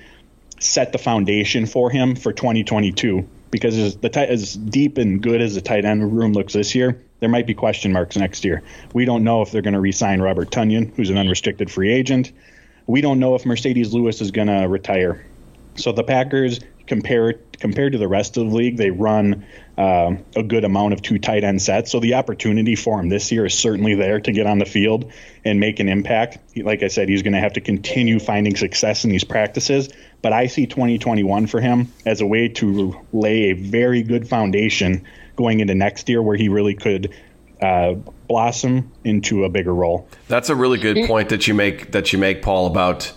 [0.58, 5.54] set the foundation for him for 2022 because as the as deep and good as
[5.54, 8.62] the tight end room looks this year, there might be question marks next year.
[8.92, 12.32] We don't know if they're going to re-sign Robert Tonyan, who's an unrestricted free agent.
[12.86, 15.24] We don't know if Marcedes Lewis is going to retire.
[15.76, 19.46] So the Packers compared compared to the rest of the league, they run
[19.78, 21.92] uh, a good amount of two tight end sets.
[21.92, 25.12] So the opportunity for him this year is certainly there to get on the field
[25.44, 26.38] and make an impact.
[26.56, 29.88] Like I said, he's going to have to continue finding success in these practices.
[30.22, 35.06] But I see 2021 for him as a way to lay a very good foundation
[35.36, 37.14] going into next year, where he really could
[37.62, 37.94] uh,
[38.26, 40.08] blossom into a bigger role.
[40.28, 43.12] That's a really good point that you make that you make, Paul, about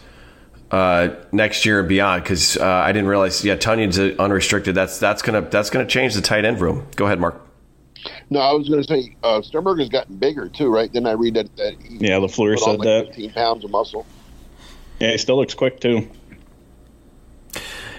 [0.74, 2.24] uh, next year and beyond.
[2.24, 4.74] Because uh, I didn't realize, yeah, Tonyan's uh, unrestricted.
[4.74, 6.88] That's that's gonna that's gonna change the tight end room.
[6.96, 7.40] Go ahead, Mark.
[8.30, 10.92] no, I was going to say uh, Sternberger's gotten bigger too, right?
[10.92, 11.56] Didn't I read that?
[11.58, 13.06] that he Yeah, LaFleur put said like that.
[13.08, 14.06] 15 pounds of muscle.
[15.00, 16.10] Yeah, he still looks quick too.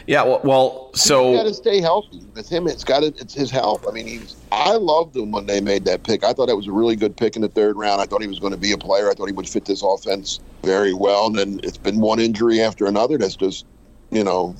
[0.06, 2.20] Yeah, well, well He's got to stay healthy.
[2.34, 3.86] With him, it's got to, it's his health.
[3.88, 4.36] I mean, he's.
[4.52, 6.24] I loved him when they made that pick.
[6.24, 8.02] I thought it was a really good pick in the third round.
[8.02, 9.10] I thought he was going to be a player.
[9.10, 11.26] I thought he would fit this offense very well.
[11.26, 13.66] And then it's been one injury after another that's just,
[14.10, 14.56] you know,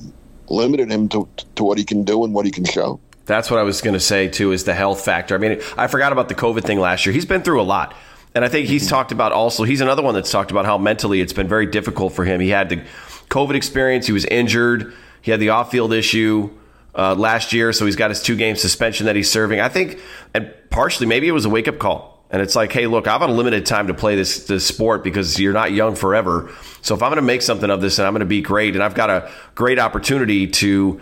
[0.47, 2.99] limited him to to what he can do and what he can show.
[3.25, 4.51] That's what I was going to say too.
[4.51, 5.33] Is the health factor?
[5.33, 7.13] I mean, I forgot about the COVID thing last year.
[7.13, 7.95] He's been through a lot,
[8.35, 9.63] and I think he's talked about also.
[9.63, 12.39] He's another one that's talked about how mentally it's been very difficult for him.
[12.39, 12.83] He had the
[13.29, 14.05] COVID experience.
[14.05, 14.93] He was injured.
[15.23, 16.51] He had the off-field issue
[16.93, 19.59] uh, last year, so he's got his two-game suspension that he's serving.
[19.59, 19.99] I think,
[20.35, 22.14] and partially maybe it was a wake-up call.
[22.31, 25.03] And it's like, hey, look, I've got a limited time to play this this sport
[25.03, 26.51] because you're not young forever.
[26.81, 28.75] So if I'm going to make something of this and I'm going to be great,
[28.75, 30.99] and I've got a great opportunity to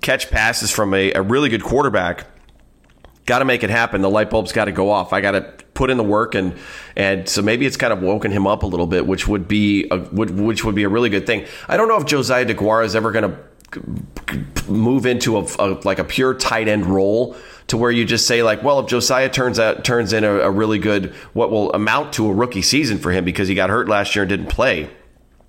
[0.00, 2.26] catch passes from a, a really good quarterback
[3.24, 4.02] got to make it happen.
[4.02, 5.12] The light bulb's got to go off.
[5.12, 5.42] I got to
[5.74, 6.54] put in the work, and
[6.96, 9.86] and so maybe it's kind of woken him up a little bit, which would be
[9.90, 11.46] a, would, which would be a really good thing.
[11.68, 15.98] I don't know if Josiah Deguara is ever going to move into a, a, like
[15.98, 17.36] a pure tight end role
[17.72, 20.50] to where you just say like, well, if Josiah turns out turns in a, a
[20.50, 23.88] really good what will amount to a rookie season for him because he got hurt
[23.88, 24.90] last year and didn't play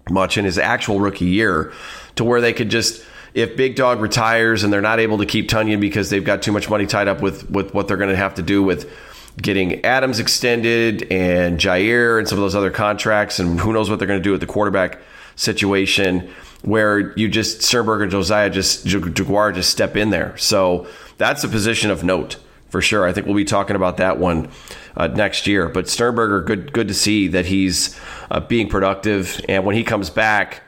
[0.10, 1.74] much in his actual rookie year,
[2.16, 5.50] to where they could just if Big Dog retires and they're not able to keep
[5.50, 8.16] Tonyan because they've got too much money tied up with with what they're going to
[8.16, 8.90] have to do with
[9.42, 14.00] getting Adams extended and Jaire and some of those other contracts, and who knows what
[14.00, 15.02] they're going to do with the quarterback
[15.36, 16.32] situation,
[16.62, 20.38] where you just Sternberger and Josiah just Jaguar just step in there.
[20.38, 20.88] So
[21.24, 22.38] that's a position of note
[22.70, 23.08] for sure.
[23.08, 24.50] I think we'll be talking about that one
[24.98, 25.70] uh, next year.
[25.70, 30.10] But Sternberger, good good to see that he's uh, being productive, and when he comes
[30.10, 30.64] back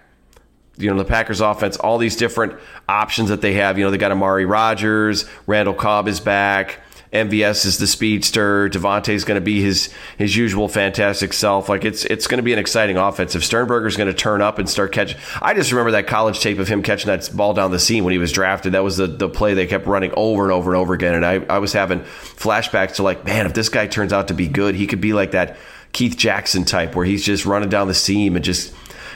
[0.78, 2.54] you know the Packers offense, all these different
[2.88, 3.78] options that they have.
[3.78, 6.80] You know they got Amari Rodgers, Randall Cobb is back.
[7.16, 8.68] MVS is the speedster.
[8.68, 11.70] is going to be his his usual fantastic self.
[11.70, 13.36] Like it's it's going to be an exciting offense.
[13.36, 16.60] If Sternberger's going to turn up and start catching, I just remember that college tape
[16.60, 18.74] of him catching that ball down the seam when he was drafted.
[18.74, 21.16] That was the the play they kept running over and over and over again.
[21.16, 24.34] And I I was having flashbacks to like, man, if this guy turns out to
[24.34, 25.58] be good, he could be like that
[25.94, 28.74] Keith Jackson type where he's just running down the seam and just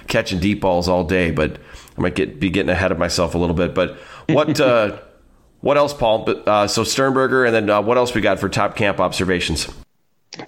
[0.07, 1.57] catching deep balls all day, but
[1.97, 3.75] I might get be getting ahead of myself a little bit.
[3.75, 4.99] But what uh,
[5.62, 6.26] what else, Paul?
[6.26, 9.67] But uh, so Sternberger, and then uh, what else we got for top camp observations?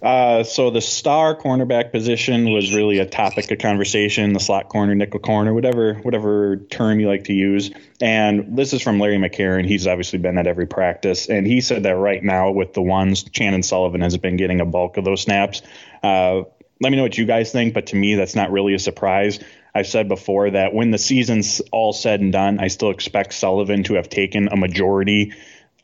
[0.02, 4.32] Uh, so the star cornerback position was really a topic of conversation.
[4.32, 7.71] The slot corner, nickel corner, whatever whatever term you like to use.
[8.00, 9.65] And this is from Larry McCarren.
[9.65, 13.24] He's obviously been at every practice, and he said that right now with the ones,
[13.24, 15.62] Chandon Sullivan has been getting a bulk of those snaps.
[16.04, 16.43] Uh,
[16.80, 19.39] let me know what you guys think, but to me, that's not really a surprise.
[19.73, 23.84] I've said before that when the season's all said and done, I still expect Sullivan
[23.84, 25.34] to have taken a majority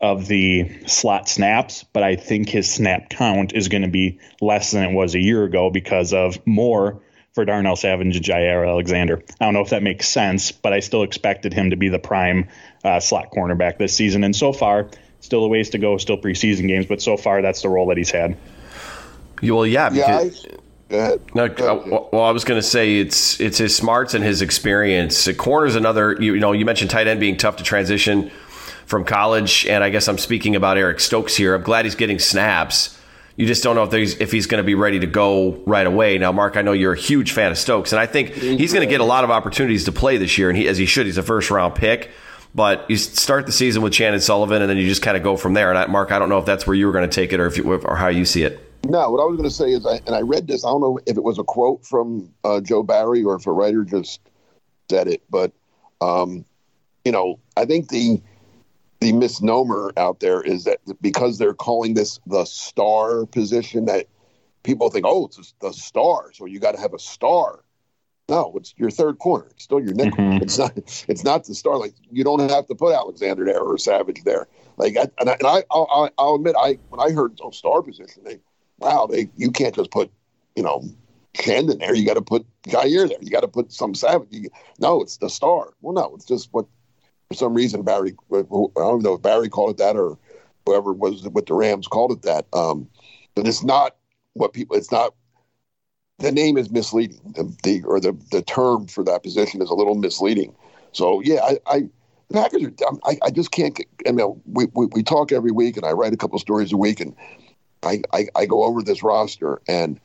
[0.00, 4.70] of the slot snaps, but I think his snap count is going to be less
[4.70, 7.00] than it was a year ago because of more
[7.32, 9.22] for Darnell Savage and Jaire Alexander.
[9.40, 11.98] I don't know if that makes sense, but I still expected him to be the
[11.98, 12.48] prime
[12.84, 14.22] uh, slot cornerback this season.
[14.22, 14.88] And so far,
[15.20, 17.96] still a ways to go, still preseason games, but so far that's the role that
[17.96, 18.36] he's had.
[19.42, 20.56] Well, yeah, because yeah,
[20.88, 21.20] Go ahead.
[21.34, 21.92] No, Go ahead.
[21.92, 25.30] Uh, well, I was going to say it's it's his smarts and his experience.
[25.36, 26.16] Corner's another.
[26.20, 28.30] You, you know, you mentioned tight end being tough to transition
[28.86, 31.54] from college, and I guess I'm speaking about Eric Stokes here.
[31.54, 32.98] I'm glad he's getting snaps.
[33.36, 35.86] You just don't know if he's if he's going to be ready to go right
[35.86, 36.16] away.
[36.18, 38.86] Now, Mark, I know you're a huge fan of Stokes, and I think he's going
[38.86, 41.06] to get a lot of opportunities to play this year, and he as he should.
[41.06, 42.10] He's a first round pick.
[42.54, 45.36] But you start the season with Chandon Sullivan, and then you just kind of go
[45.36, 45.68] from there.
[45.68, 47.40] And I, Mark, I don't know if that's where you were going to take it,
[47.40, 48.67] or if you, or how you see it.
[48.88, 50.64] No, what I was going to say is, I, and I read this.
[50.64, 53.52] I don't know if it was a quote from uh, Joe Barry or if a
[53.52, 54.18] writer just
[54.90, 55.52] said it, but
[56.00, 56.46] um,
[57.04, 58.22] you know, I think the
[59.00, 64.06] the misnomer out there is that because they're calling this the star position, that
[64.62, 67.62] people think, oh, it's the star, so you got to have a star.
[68.30, 69.48] No, it's your third corner.
[69.50, 70.16] It's still your nickel.
[70.16, 70.42] Mm-hmm.
[70.42, 70.72] It's not.
[71.08, 71.76] It's not the star.
[71.76, 74.48] Like you don't have to put Alexander there or Savage there.
[74.78, 77.82] Like, I, and I, and I I'll, I'll admit, I when I heard oh, star
[77.82, 78.38] position, they
[78.78, 80.10] wow, they you can't just put,
[80.56, 80.82] you know,
[81.34, 81.94] Chandon there.
[81.94, 83.18] You got to put Jaire there.
[83.20, 84.28] You got to put some Savage.
[84.30, 85.74] You, no, it's the star.
[85.80, 86.66] Well, no, it's just what
[87.28, 88.14] for some reason Barry.
[88.32, 90.18] I don't know if Barry called it that or
[90.66, 92.46] whoever was with the Rams called it that.
[92.52, 92.88] Um,
[93.34, 93.96] but it's not
[94.34, 94.76] what people.
[94.76, 95.14] It's not.
[96.18, 97.20] The name is misleading.
[97.34, 100.54] The, the or the the term for that position is a little misleading.
[100.92, 101.80] So yeah, I, I
[102.28, 102.98] the Packers are.
[103.04, 103.76] I, I just can't.
[103.76, 106.72] Get, I mean, we, we we talk every week, and I write a couple stories
[106.72, 107.14] a week, and
[107.82, 110.00] I, I, I go over this roster and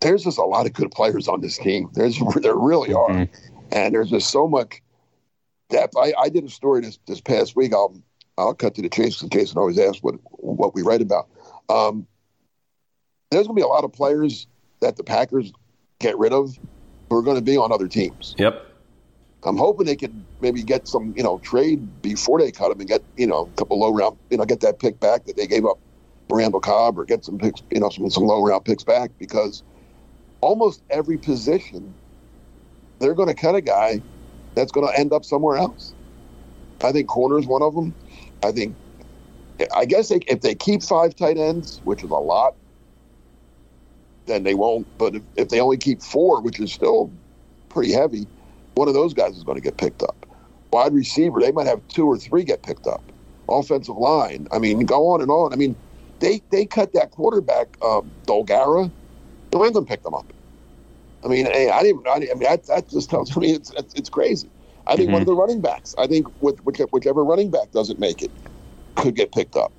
[0.00, 1.90] there's just a lot of good players on this team.
[1.94, 3.68] There's there really are, mm-hmm.
[3.72, 4.80] and there's just so much
[5.70, 5.94] depth.
[5.96, 7.72] I, I did a story this this past week.
[7.72, 8.00] I'll
[8.36, 11.28] I'll cut to the chase in case I always ask what what we write about.
[11.68, 12.06] Um,
[13.30, 14.46] there's going to be a lot of players
[14.80, 15.52] that the Packers
[15.98, 16.56] get rid of
[17.08, 18.34] who are going to be on other teams.
[18.38, 18.64] Yep.
[19.44, 22.88] I'm hoping they can maybe get some, you know, trade before they cut them and
[22.88, 25.46] get, you know, a couple low round, you know, get that pick back that they
[25.46, 25.78] gave up
[26.30, 29.62] Randall Cobb or get some picks, you know, some, some low round picks back because
[30.40, 31.94] almost every position
[33.00, 34.00] they're going to cut a guy
[34.54, 35.94] that's going to end up somewhere else.
[36.82, 37.94] I think corner is one of them.
[38.42, 38.76] I think,
[39.74, 42.54] I guess they, if they keep five tight ends, which is a lot,
[44.26, 44.86] then they won't.
[44.98, 47.10] But if, if they only keep four, which is still
[47.68, 48.26] pretty heavy,
[48.74, 50.26] one of those guys is going to get picked up.
[50.72, 53.02] Wide receiver, they might have two or three get picked up.
[53.48, 55.52] Offensive line, I mean, go on and on.
[55.52, 55.74] I mean,
[56.20, 58.90] they they cut that quarterback, um, Dolegala.
[59.52, 60.30] New England picked them up.
[61.24, 62.06] I mean, hey, I didn't.
[62.06, 64.50] I, didn't, I mean, that, that just tells me it's it's, it's crazy.
[64.86, 65.14] I think mm-hmm.
[65.14, 65.94] one of the running backs.
[65.98, 68.30] I think whichever running back doesn't make it
[68.96, 69.72] could get picked up.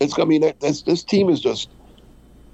[0.00, 1.68] it's I mean this this team is just,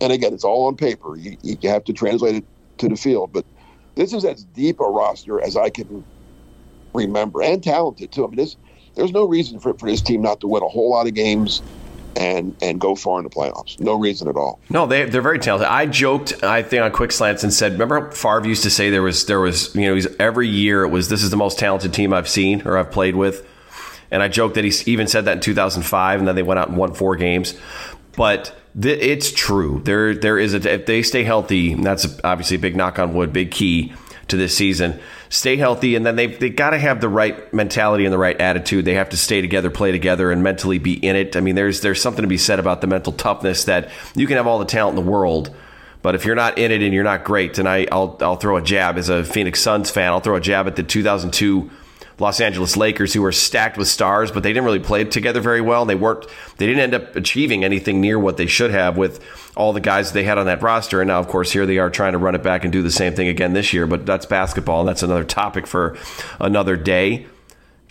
[0.01, 1.17] and again, it's all on paper.
[1.17, 2.45] You, you have to translate it
[2.79, 3.45] to the field, but
[3.95, 6.05] this is as deep a roster as I can
[6.93, 8.25] remember, and talented too.
[8.25, 8.57] I mean, this
[8.95, 11.63] there's no reason for for this team not to win a whole lot of games
[12.17, 13.79] and and go far in the playoffs.
[13.81, 14.61] No reason at all.
[14.69, 15.69] No, they they're very talented.
[15.69, 19.03] I joked, I think on Quick Slants and said, remember Favre used to say there
[19.03, 22.13] was there was you know every year it was this is the most talented team
[22.13, 23.47] I've seen or I've played with,
[24.11, 26.69] and I joked that he even said that in 2005, and then they went out
[26.69, 27.55] and won four games,
[28.17, 28.57] but.
[28.81, 29.83] it's true.
[29.85, 30.75] There, there is a.
[30.75, 33.93] If they stay healthy, that's obviously a big knock on wood, big key
[34.29, 35.01] to this season
[35.31, 38.39] stay healthy, and then they've they got to have the right mentality and the right
[38.39, 38.85] attitude.
[38.85, 41.37] They have to stay together, play together, and mentally be in it.
[41.37, 44.37] I mean, there's there's something to be said about the mental toughness that you can
[44.37, 45.55] have all the talent in the world.
[46.03, 48.57] But if you're not in it and you're not great, and I, I'll, I'll throw
[48.57, 51.71] a jab as a Phoenix Suns fan, I'll throw a jab at the 2002
[52.21, 55.63] Los Angeles Lakers, who were stacked with stars, but they didn't really play together very
[55.63, 55.87] well.
[55.87, 56.27] They weren't.
[56.59, 59.25] They didn't end up achieving anything near what they should have with
[59.57, 61.01] all the guys they had on that roster.
[61.01, 62.91] And now, of course, here they are trying to run it back and do the
[62.91, 63.87] same thing again this year.
[63.87, 65.97] But that's basketball, and that's another topic for
[66.39, 67.27] another day.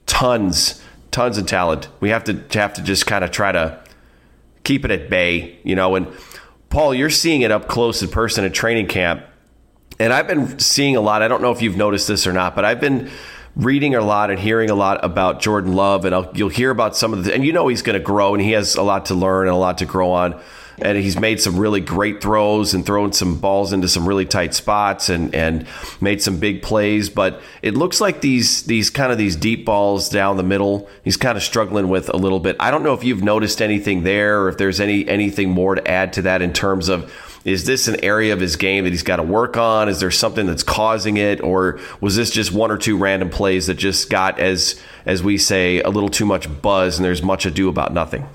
[0.06, 1.88] Tons, tons of talent.
[2.00, 3.84] We have to have to just kind of try to
[4.64, 5.96] keep it at bay, you know.
[5.96, 6.08] And
[6.70, 9.26] Paul, you're seeing it up close in person at training camp.
[10.00, 11.24] And I've been seeing a lot.
[11.24, 13.10] I don't know if you've noticed this or not, but I've been
[13.60, 16.95] reading a lot and hearing a lot about Jordan Love, and I'll, you'll hear about
[16.95, 19.07] some of the, and you know he's going to grow, and he has a lot
[19.07, 20.39] to learn and a lot to grow on.
[20.82, 24.53] And he's made some really great throws and thrown some balls into some really tight
[24.53, 25.68] spots and, and
[25.99, 27.10] made some big plays.
[27.10, 31.18] But it looks like these these kind of these deep balls down the middle, he's
[31.18, 32.55] kind of struggling with a little bit.
[32.62, 35.86] I don't know if you've noticed anything there or if there's any anything more to
[35.86, 37.12] add to that in terms of
[37.50, 39.89] is this an area of his game that he's got to work on?
[39.89, 43.68] Is there something that's causing it, or was this just one or two random plays
[43.68, 47.45] that just got as as we say a little too much buzz and there's much
[47.45, 48.28] ado about nothing?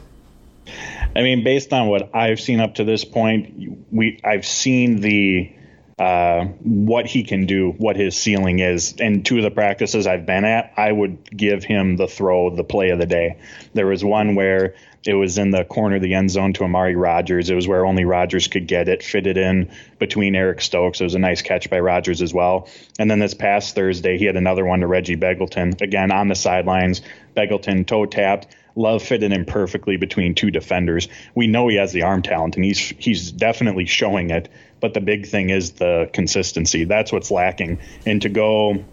[1.16, 5.54] I mean, based on what I've seen up to this point, we I've seen the
[5.98, 8.96] uh, what he can do, what his ceiling is.
[8.98, 12.64] And two of the practices I've been at, I would give him the throw, the
[12.64, 13.38] play of the day.
[13.74, 14.74] There was one where
[15.06, 17.50] it was in the corner of the end zone to Amari Rodgers.
[17.50, 21.00] It was where only Rodgers could get it, fitted in between Eric Stokes.
[21.00, 22.68] It was a nice catch by Rodgers as well.
[22.98, 26.34] And then this past Thursday, he had another one to Reggie Begelton, again on the
[26.34, 27.02] sidelines.
[27.36, 28.54] Begelton toe tapped.
[28.76, 31.08] Love fitted in perfectly between two defenders.
[31.34, 34.48] We know he has the arm talent, and he's he's definitely showing it.
[34.80, 36.84] But the big thing is the consistency.
[36.84, 37.78] That's what's lacking.
[38.04, 38.84] And to go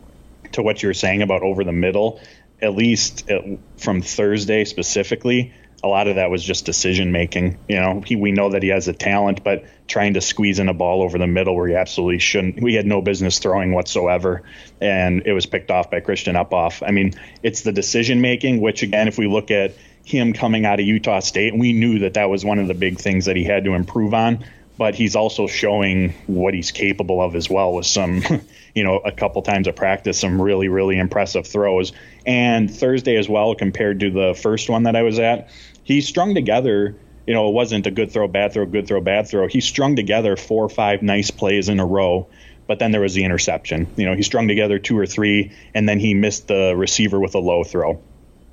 [0.52, 2.22] to what you're saying about over the middle,
[2.62, 5.54] at least uh, from Thursday specifically,
[5.84, 7.58] a lot of that was just decision making.
[7.68, 10.70] You know, he, we know that he has a talent, but trying to squeeze in
[10.70, 12.62] a ball over the middle where he absolutely shouldn't.
[12.62, 14.44] We had no business throwing whatsoever,
[14.80, 16.88] and it was picked off by Christian Uphoff.
[16.88, 19.74] I mean, it's the decision making, which again, if we look at
[20.04, 23.00] him coming out of Utah State, we knew that that was one of the big
[23.00, 24.46] things that he had to improve on.
[24.78, 28.24] But he's also showing what he's capable of as well with some,
[28.76, 31.92] you know, a couple times of practice, some really, really impressive throws.
[32.26, 35.50] And Thursday as well, compared to the first one that I was at,
[35.92, 36.96] he strung together
[37.28, 39.48] you know, it wasn't a good throw, bad throw, good throw, bad throw.
[39.48, 42.28] He strung together four or five nice plays in a row,
[42.68, 43.94] but then there was the interception.
[43.96, 47.36] You know, he strung together two or three, and then he missed the receiver with
[47.36, 48.02] a low throw.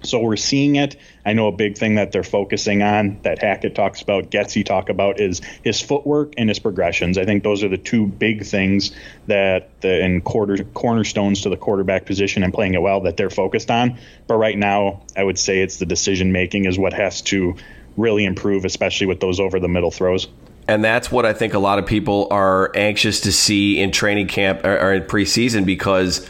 [0.03, 0.97] So we're seeing it.
[1.27, 4.89] I know a big thing that they're focusing on that Hackett talks about, Getsy talk
[4.89, 7.19] about is his footwork and his progressions.
[7.19, 8.93] I think those are the two big things
[9.27, 13.29] that the and quarter cornerstones to the quarterback position and playing it well that they're
[13.29, 13.99] focused on.
[14.29, 17.57] But right now, I would say it's the decision making is what has to
[17.97, 20.29] really improve, especially with those over the middle throws.
[20.69, 24.29] And that's what I think a lot of people are anxious to see in training
[24.29, 26.29] camp or in preseason because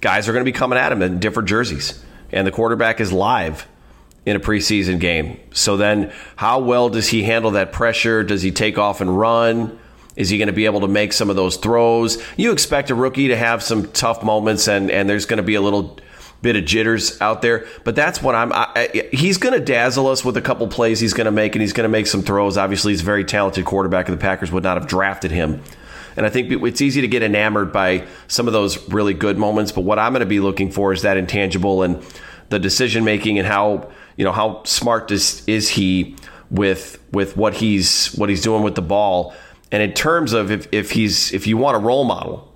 [0.00, 2.03] guys are going to be coming at him in different jerseys
[2.34, 3.66] and the quarterback is live
[4.26, 5.38] in a preseason game.
[5.52, 8.22] So then, how well does he handle that pressure?
[8.22, 9.78] Does he take off and run?
[10.16, 12.22] Is he going to be able to make some of those throws?
[12.36, 15.54] You expect a rookie to have some tough moments, and and there's going to be
[15.54, 15.98] a little
[16.42, 17.66] bit of jitters out there.
[17.84, 18.52] But that's what I'm.
[18.52, 21.54] I, I, he's going to dazzle us with a couple plays he's going to make,
[21.54, 22.56] and he's going to make some throws.
[22.56, 25.62] Obviously, he's a very talented quarterback, and the Packers would not have drafted him.
[26.16, 29.72] And I think it's easy to get enamored by some of those really good moments.
[29.72, 32.02] But what I'm going to be looking for is that intangible and
[32.50, 36.16] the decision making and how you know how smart is, is he
[36.50, 39.34] with with what he's what he's doing with the ball.
[39.72, 42.52] And in terms of if, if he's if you want a role model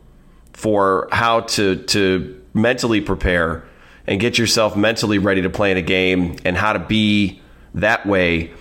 [0.52, 3.64] for how to to mentally prepare
[4.06, 7.40] and get yourself mentally ready to play in a game and how to be
[7.74, 8.52] that way,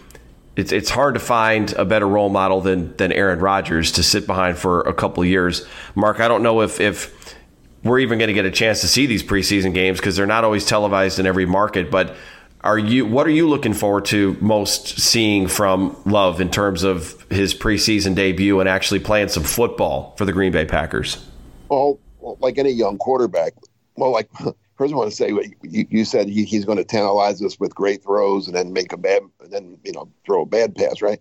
[0.58, 4.26] it's it's hard to find a better role model than than Aaron Rodgers to sit
[4.26, 5.66] behind for a couple years.
[5.96, 7.36] Mark, I don't know if if
[7.84, 10.44] we're even going to get a chance to see these preseason games because they're not
[10.44, 11.92] always televised in every market.
[11.92, 12.16] But
[12.62, 17.24] are you what are you looking forward to most seeing from Love in terms of
[17.30, 21.24] his preseason debut and actually playing some football for the Green Bay Packers?
[21.70, 23.54] Well, well like any young quarterback,
[23.96, 24.30] well, like
[24.78, 25.30] first I want to say
[25.64, 28.94] you, you said he, he's going to tantalize us with great throws and then make
[28.94, 31.20] a bad, and then you know throw a bad pass, right?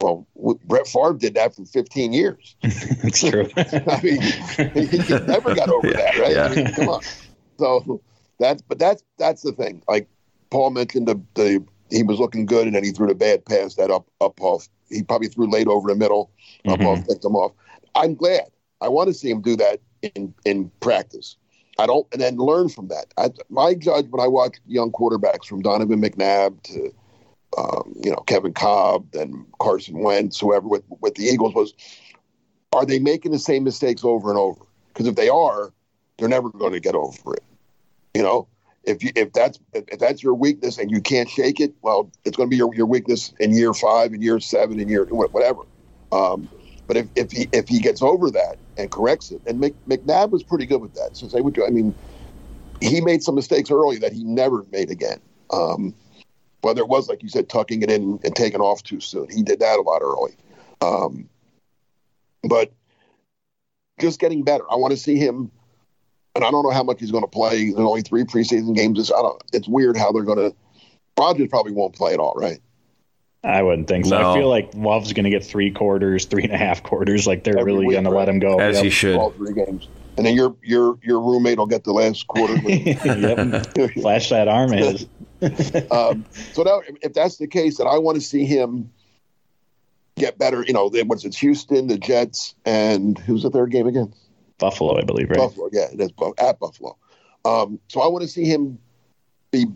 [0.00, 0.26] Well,
[0.64, 2.54] Brett Favre did that for 15 years.
[3.02, 3.48] That's true.
[3.56, 4.22] I mean,
[4.74, 6.34] he, he never got over Yeah, that, right?
[6.36, 6.44] yeah.
[6.44, 7.00] I mean, come on.
[7.58, 8.02] So
[8.38, 9.82] that's, but that's that's the thing.
[9.88, 10.08] Like
[10.50, 13.74] Paul mentioned, the the he was looking good, and then he threw the bad pass
[13.76, 14.68] that up up off.
[14.90, 16.30] He probably threw late over the middle,
[16.68, 16.84] up Mhm.
[16.84, 17.52] off, picked him off.
[17.94, 18.44] I'm glad.
[18.82, 21.36] I want to see him do that in in practice.
[21.78, 23.06] I don't, and then learn from that.
[23.18, 26.92] I, my judge when I watch young quarterbacks from Donovan McNabb to
[27.58, 31.74] um, you know Kevin Kolb and Carson Wentz, whoever with with the Eagles was,
[32.72, 34.64] are they making the same mistakes over and over?
[34.88, 35.72] Because if they are,
[36.18, 37.42] they're never going to get over it.
[38.14, 38.48] You know,
[38.84, 42.36] if you if that's if that's your weakness and you can't shake it, well, it's
[42.36, 45.60] going to be your, your weakness in year five, in year seven, in year whatever.
[46.12, 46.48] Um,
[46.86, 50.30] but if, if he if he gets over that and corrects it, and Mc, McNabb
[50.30, 51.16] was pretty good with that.
[51.16, 51.94] Say what you, I mean,
[52.80, 55.20] he made some mistakes early that he never made again.
[55.50, 55.94] Um,
[56.62, 59.42] whether it was like you said, tucking it in and taking off too soon, he
[59.42, 60.34] did that a lot early.
[60.80, 61.28] Um,
[62.42, 62.72] but
[64.00, 64.64] just getting better.
[64.70, 65.50] I want to see him,
[66.34, 67.70] and I don't know how much he's going to play.
[67.70, 68.98] There's only three preseason games.
[68.98, 70.56] It's, I don't, it's weird how they're going to.
[71.18, 72.60] Rodgers probably won't play at all, right?
[73.44, 74.18] I wouldn't think so.
[74.18, 74.32] No.
[74.32, 77.26] I feel like Love's going to get three quarters, three and a half quarters.
[77.26, 78.58] Like they're Every really going to let him go.
[78.58, 78.84] As Yep.
[78.84, 79.16] he should.
[79.16, 82.54] All three games, and then your your your roommate will get the last quarter.
[82.68, 83.66] yep.
[83.94, 85.06] Flash that arm is.
[85.92, 86.24] um,
[86.54, 88.90] so now, if- if that's the case, then I want to see him
[90.16, 90.64] get better.
[90.66, 94.12] You know, what's it's Houston, the Jets, and who's the third game again?
[94.58, 95.38] Buffalo, I believe, right?
[95.38, 95.68] Buffalo.
[95.72, 96.96] Yeah, it is at Buffalo.
[97.44, 98.78] Um, so I want to see him
[99.50, 99.66] be.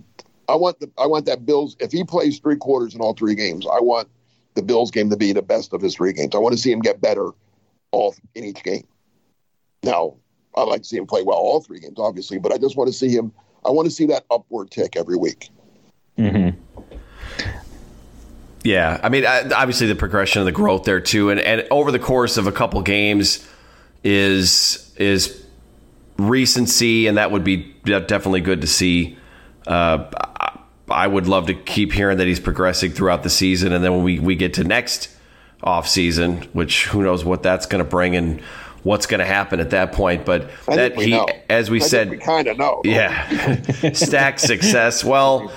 [0.51, 1.77] I want the I want that Bills.
[1.81, 4.09] If he plays three quarters in all three games, I want
[4.55, 6.35] the Bills game to be the best of his three games.
[6.35, 7.31] I want to see him get better
[7.93, 8.87] all in each game.
[9.83, 10.17] Now,
[10.57, 12.89] I'd like to see him play well all three games, obviously, but I just want
[12.89, 13.33] to see him.
[13.65, 15.51] I want to see that upward tick every week.
[16.17, 16.51] hmm
[18.65, 21.99] Yeah, I mean, obviously the progression of the growth there too, and and over the
[21.99, 23.47] course of a couple games
[24.03, 25.47] is is
[26.19, 29.17] recency, and that would be definitely good to see.
[29.67, 30.05] Uh,
[30.91, 34.03] I- would love to keep hearing that he's progressing throughout the season, and then when
[34.03, 35.09] we we get to next
[35.63, 38.41] off season, which who knows what that's going to bring and
[38.83, 41.27] what's going to happen at that point, but I that he, know.
[41.49, 42.81] as we I said, we kind of know.
[42.85, 43.61] yeah.
[43.93, 45.05] Stack success.
[45.05, 45.53] Well,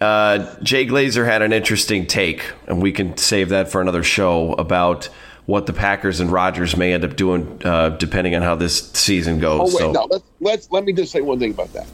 [0.00, 4.52] uh, Jay Glazer had an interesting take, and we can save that for another show
[4.54, 5.08] about
[5.46, 9.38] what the Packers and Rodgers may end up doing, uh, depending on how this season
[9.38, 9.60] goes.
[9.60, 10.04] Oh wait, so, no.
[10.10, 11.86] Let's let's let me just say one thing about that.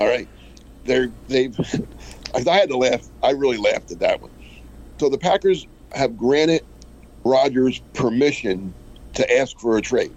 [0.00, 0.26] All right,
[0.86, 1.58] they're they've.
[2.34, 3.08] I had to laugh.
[3.22, 4.30] I really laughed at that one.
[4.98, 6.64] So the Packers have granted
[7.24, 8.74] Rodgers permission
[9.14, 10.14] to ask for a trade.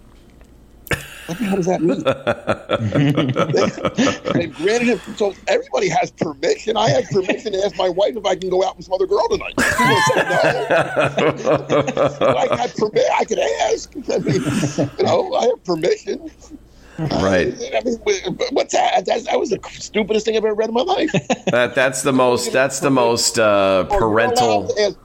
[1.30, 2.02] What the hell does that mean?
[4.34, 5.00] they, have granted him.
[5.16, 6.76] So everybody has permission.
[6.76, 9.06] I have permission to ask my wife if I can go out with some other
[9.06, 9.54] girl tonight.
[9.60, 10.02] She no.
[12.36, 13.94] I, I, permit, I could ask.
[14.12, 14.42] I mean,
[14.98, 16.32] you know, I have permission.
[17.00, 17.48] Right.
[18.52, 19.06] What's that?
[19.06, 21.12] That's, that was the stupidest thing I've ever read in my life.
[21.50, 24.66] That that's the most that's the most uh, parental.
[24.66, 24.98] allowed to ask.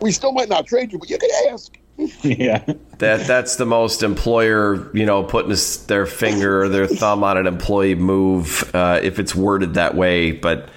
[0.00, 1.76] We still might not trade you, but you could ask.
[2.22, 2.64] yeah.
[2.98, 7.36] That that's the most employer, you know, putting his, their finger or their thumb on
[7.36, 10.32] an employee move uh, if it's worded that way.
[10.32, 10.70] But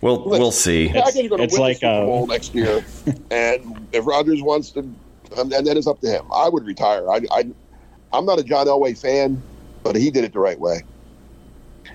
[0.00, 0.90] we'll we'll see.
[0.90, 2.84] I think you're it's like, the Super uh, Bowl next year,
[3.30, 4.80] and if Rodgers wants to,
[5.36, 6.26] and then it's up to him.
[6.32, 7.08] I would retire.
[7.08, 7.44] I, I,
[8.12, 9.40] I'm not a John Elway fan,
[9.82, 10.82] but he did it the right way.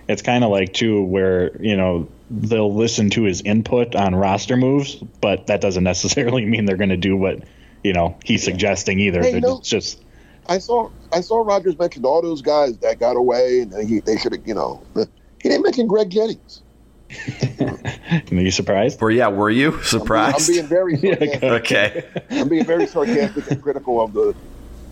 [0.07, 4.57] It's kind of like too where you know they'll listen to his input on roster
[4.57, 7.43] moves, but that doesn't necessarily mean they're going to do what
[7.83, 9.21] you know he's suggesting either.
[9.21, 10.03] Hey, They're no- just
[10.47, 14.17] I saw I saw Rodgers mentioned all those guys that got away, and he, they
[14.17, 16.61] should have, you know, he didn't mention Greg Jennings.
[17.61, 18.99] are you surprised?
[18.99, 19.27] Were yeah?
[19.27, 20.35] Were you surprised?
[20.35, 20.49] I'm surprised?
[20.49, 21.43] being very sarcastic.
[21.43, 22.05] okay.
[22.31, 24.35] I'm being very sarcastic and critical of the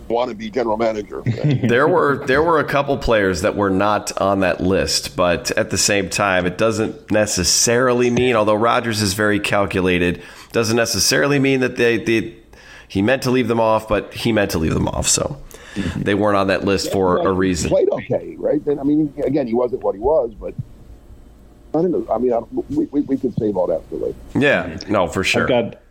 [0.08, 1.22] wannabe general manager.
[1.68, 5.70] there were there were a couple players that were not on that list, but at
[5.70, 8.36] the same time, it doesn't necessarily mean.
[8.36, 12.36] Although Rodgers is very calculated, doesn't necessarily mean that they, they
[12.88, 15.08] he meant to leave them off, but he meant to leave them off.
[15.08, 15.42] So
[15.96, 17.70] they weren't on that list for a reason.
[17.70, 18.64] Played okay, right?
[18.64, 20.54] Then I mean, again, he wasn't what he was, but
[21.74, 22.08] I don't know.
[22.12, 22.40] I mean, I,
[22.70, 24.18] we, we we could save all that for later.
[24.36, 25.44] Yeah, no, for sure.
[25.44, 25.82] I've got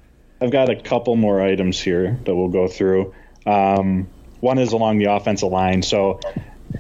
[0.41, 3.15] I've got a couple more items here that we'll go through.
[3.47, 4.09] Um,
[4.41, 5.83] one is along the offensive line.
[5.83, 6.21] So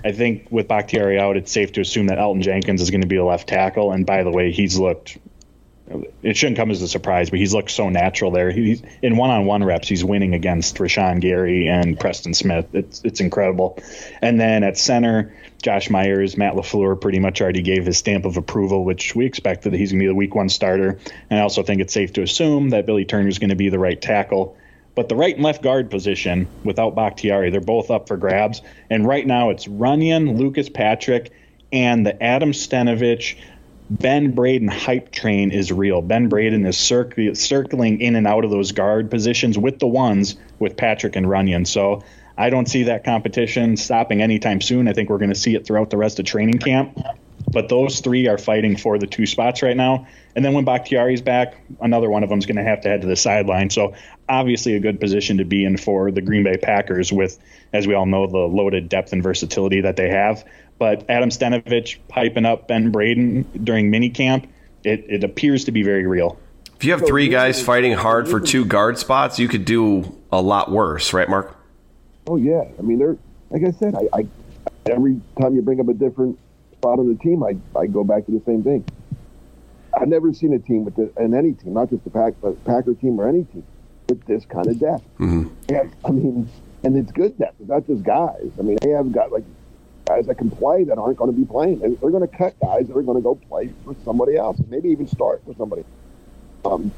[0.04, 3.06] I think with Bakhtiari out, it's safe to assume that Elgton Jenkins is going to
[3.06, 3.92] be a left tackle.
[3.92, 5.18] And by the way, he's looked
[6.22, 8.50] it shouldn't come as a surprise, but he's looked so natural there.
[8.50, 9.88] He's in one-on-one reps.
[9.88, 12.66] He's winning against Rashan Gary and Preston Smith.
[12.72, 13.78] It's it's incredible.
[14.20, 18.36] And then at center, Josh Myers, Matt LaFleur pretty much already gave his stamp of
[18.36, 20.98] approval, which we expected that he's going to be the week one starter.
[21.30, 23.68] And I also think it's safe to assume that Billy Turner is going to be
[23.68, 24.56] the right tackle.
[24.94, 28.60] But the right and left guard position without Bakhtiari, they're both up for grabs.
[28.90, 31.30] And right now it's Runyan, Lucas Patrick,
[31.72, 33.36] and the Adam Stenavich
[33.90, 36.00] Ben Braden hype train is real.
[36.00, 40.36] Ben Braden is circ- circling in and out of those guard positions with the ones
[40.58, 41.66] with Patrick and Runyan.
[41.66, 42.02] So
[42.36, 44.88] I don't see that competition stopping anytime soon.
[44.88, 46.98] I think we're going to see it throughout the rest of training camp.
[47.50, 50.06] But those three are fighting for the two spots right now.
[50.34, 53.02] And then when Bakhtiari's back, another one of them is going to have to head
[53.02, 53.68] to the sideline.
[53.68, 53.94] So
[54.28, 57.38] obviously a good position to be in for the Green Bay Packers with,
[57.72, 60.44] as we all know, the loaded depth and versatility that they have.
[60.78, 64.48] But Adam Stenavich piping up Ben Braden during minicamp,
[64.84, 66.38] it, it appears to be very real.
[66.76, 70.42] If you have three guys fighting hard for two guard spots, you could do a
[70.42, 71.56] lot worse, right, Mark?
[72.26, 73.16] Oh yeah, I mean they're
[73.50, 74.26] like I said, I, I
[74.86, 76.38] every time you bring up a different
[76.72, 78.84] spot on the team, I, I go back to the same thing.
[79.96, 82.64] I've never seen a team with this, and any team, not just the Pack, but
[82.64, 83.64] Packer team or any team,
[84.12, 85.04] with this kind of depth.
[85.18, 85.48] Mm-hmm.
[85.68, 86.48] Yeah, I mean,
[86.84, 87.60] and it's good depth.
[87.60, 88.50] It's not just guys.
[88.58, 89.44] I mean, they have got like
[90.06, 91.78] guys that can play that aren't going to be playing.
[91.78, 94.90] They're going to cut guys that are going to go play for somebody else, maybe
[94.90, 95.84] even start for somebody.
[96.64, 96.92] Um,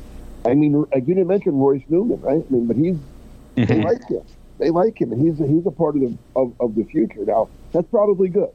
[0.45, 2.45] I mean, you didn't mention Royce Newman, right?
[2.47, 3.65] I mean, but he's mm-hmm.
[3.65, 4.23] they like him.
[4.59, 7.25] They like him, and he's a, he's a part of the of, of the future.
[7.25, 8.53] Now, that's probably good.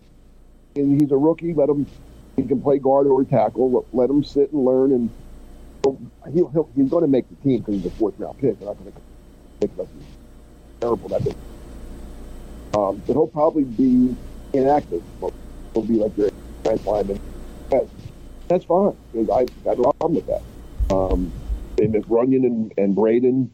[0.76, 1.54] And he's a rookie.
[1.54, 1.88] Let him
[2.36, 3.86] he can play guard or tackle.
[3.92, 5.10] Let him sit and learn, and
[5.84, 8.58] he'll, he'll he's going to make the team because he's a fourth round pick.
[8.60, 9.02] They're not going to
[9.62, 9.88] make us
[10.82, 11.36] terrible that big.
[12.76, 14.16] Um, but he'll probably be
[14.54, 16.30] inactive will be like your
[16.86, 17.20] lineman.
[17.70, 17.90] That's,
[18.48, 20.96] that's fine because I got no problem with that.
[20.96, 21.32] Um,
[21.80, 23.52] and if Runyan and, and Braden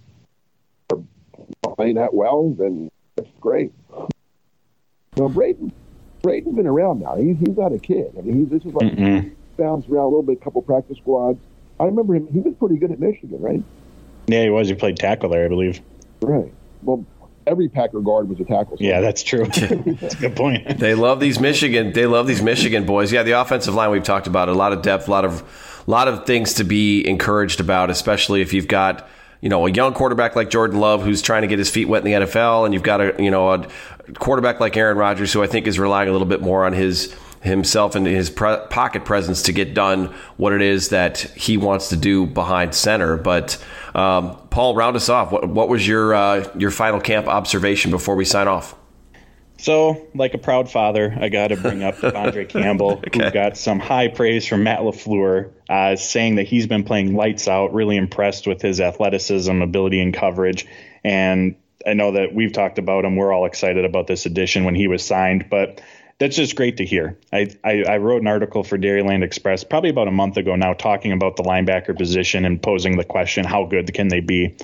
[0.91, 3.71] are playing that well, then that's great.
[5.17, 5.71] Now Braden,
[6.21, 7.15] Braden's been around now.
[7.15, 8.13] He's he's not a kid.
[8.17, 10.97] I mean, he's this is like mm bounced around a little bit, a couple practice
[10.97, 11.39] squads.
[11.79, 12.27] I remember him.
[12.27, 13.63] He was pretty good at Michigan, right?
[14.27, 14.67] Yeah, he was.
[14.67, 15.81] He played tackle there, I believe.
[16.21, 16.51] Right.
[16.81, 17.05] Well,
[17.47, 18.77] every Packer guard was a tackle.
[18.79, 19.45] Yeah, that's true.
[19.45, 20.79] that's a good point.
[20.79, 21.93] they love these Michigan.
[21.93, 23.11] They love these Michigan boys.
[23.11, 25.43] Yeah, the offensive line we've talked about a lot of depth, a lot of,
[25.87, 29.07] a lot of things to be encouraged about, especially if you've got
[29.41, 32.05] you know a young quarterback like Jordan Love who's trying to get his feet wet
[32.05, 33.67] in the NFL, and you've got a you know a
[34.15, 37.15] quarterback like Aaron Rodgers who I think is relying a little bit more on his
[37.45, 41.89] himself and his pre- pocket presence to get done what it is that he wants
[41.89, 43.17] to do behind center.
[43.17, 45.31] But um, Paul, round us off.
[45.31, 48.75] What, what was your uh, your final camp observation before we sign off?
[49.57, 53.25] So, like a proud father, I got to bring up Andre Campbell, okay.
[53.25, 57.47] who got some high praise from Matt LaFleur, uh, saying that he's been playing lights
[57.47, 60.67] out, really impressed with his athleticism, ability, and coverage.
[61.03, 61.55] And
[61.87, 63.15] I know that we've talked about him.
[63.15, 65.81] We're all excited about this addition when he was signed, but
[66.19, 67.17] that's just great to hear.
[67.33, 70.73] I, I, I, wrote an article for Dairyland Express probably about a month ago now,
[70.73, 74.55] talking about the linebacker position and posing the question, how good can they be?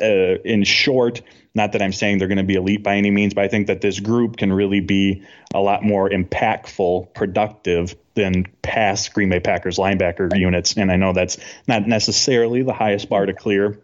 [0.00, 1.20] Uh, in short,
[1.54, 3.66] not that I'm saying they're going to be elite by any means, but I think
[3.66, 5.22] that this group can really be
[5.54, 10.76] a lot more impactful, productive than past Green Bay Packers linebacker units.
[10.76, 11.36] And I know that's
[11.68, 13.78] not necessarily the highest bar to clear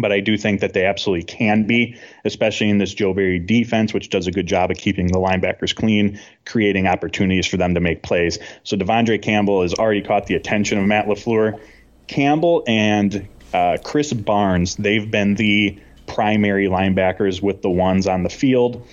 [0.00, 3.92] but I do think that they absolutely can be, especially in this Joe Barry defense,
[3.92, 7.80] which does a good job of keeping the linebackers clean, creating opportunities for them to
[7.80, 8.38] make plays.
[8.64, 11.60] So De'Vondre Campbell has already caught the attention of Matt LaFleur.
[12.06, 18.30] Campbell and uh, Krys Barnes, they've been the primary linebackers with the ones on the
[18.30, 18.86] field.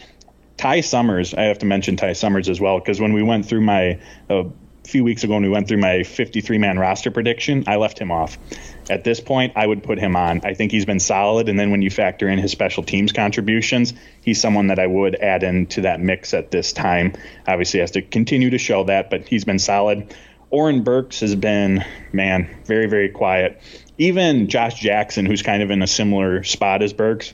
[0.58, 3.62] Ty Summers, I have to mention Ty Summers as well, because when we went through
[3.62, 4.00] my
[4.30, 4.46] a
[4.84, 8.12] few weeks ago when we went through my 53 man roster prediction, I left him
[8.12, 8.38] off
[8.90, 10.42] at this point, I would put him on.
[10.44, 11.50] I think he's been solid.
[11.50, 15.16] And then when you factor in his special teams contributions, he's someone that I would
[15.16, 17.14] add into that mix at this time.
[17.48, 20.14] Obviously, has to continue to show that, but he's been solid.
[20.50, 21.84] Oren Burks has been,
[22.14, 23.62] man, very, very quiet.
[23.98, 27.34] Even Josh Jackson, who's kind of in a similar spot as Burks,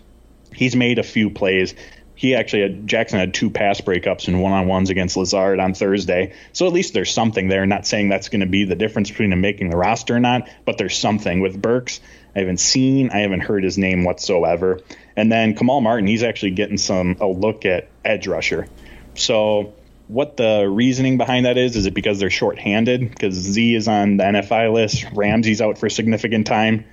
[0.54, 1.76] he's made a few plays
[2.24, 5.74] he actually had Jackson had two pass breakups and one on ones against Lazard on
[5.74, 6.34] Thursday.
[6.54, 7.66] So at least there's something there.
[7.66, 10.48] Not saying that's going to be the difference between him making the roster or not,
[10.64, 12.00] but there's something with Burks.
[12.34, 14.80] I haven't seen, I haven't heard his name whatsoever.
[15.18, 18.70] And then Kamal Martin, he's actually getting some a look at edge rusher.
[19.16, 19.74] So
[20.08, 23.02] what the reasoning behind that is, is it because they're shorthanded?
[23.02, 26.86] Because Z is on the NFI list, Ramsey's out for significant time.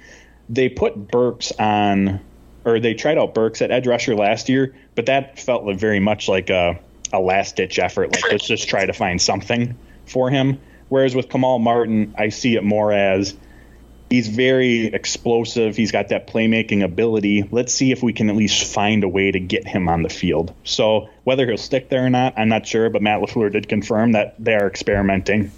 [0.48, 2.20] They put Burks on
[2.64, 6.28] or they tried out Burks at edge rusher last year, but that felt very much
[6.28, 6.78] like a,
[7.12, 8.12] a last ditch effort.
[8.12, 10.60] Like let's just try to find something for him.
[10.88, 13.34] Whereas with Kamal Martin, I see it more as
[14.10, 15.76] He's very explosive.
[15.76, 17.48] He's got that playmaking ability.
[17.52, 20.08] Let's see if we can at least find a way to get him on the
[20.08, 20.52] field.
[20.64, 22.90] So whether he'll stick there or not, I'm not sure.
[22.90, 25.52] But Matt Lafleur did confirm that they are experimenting.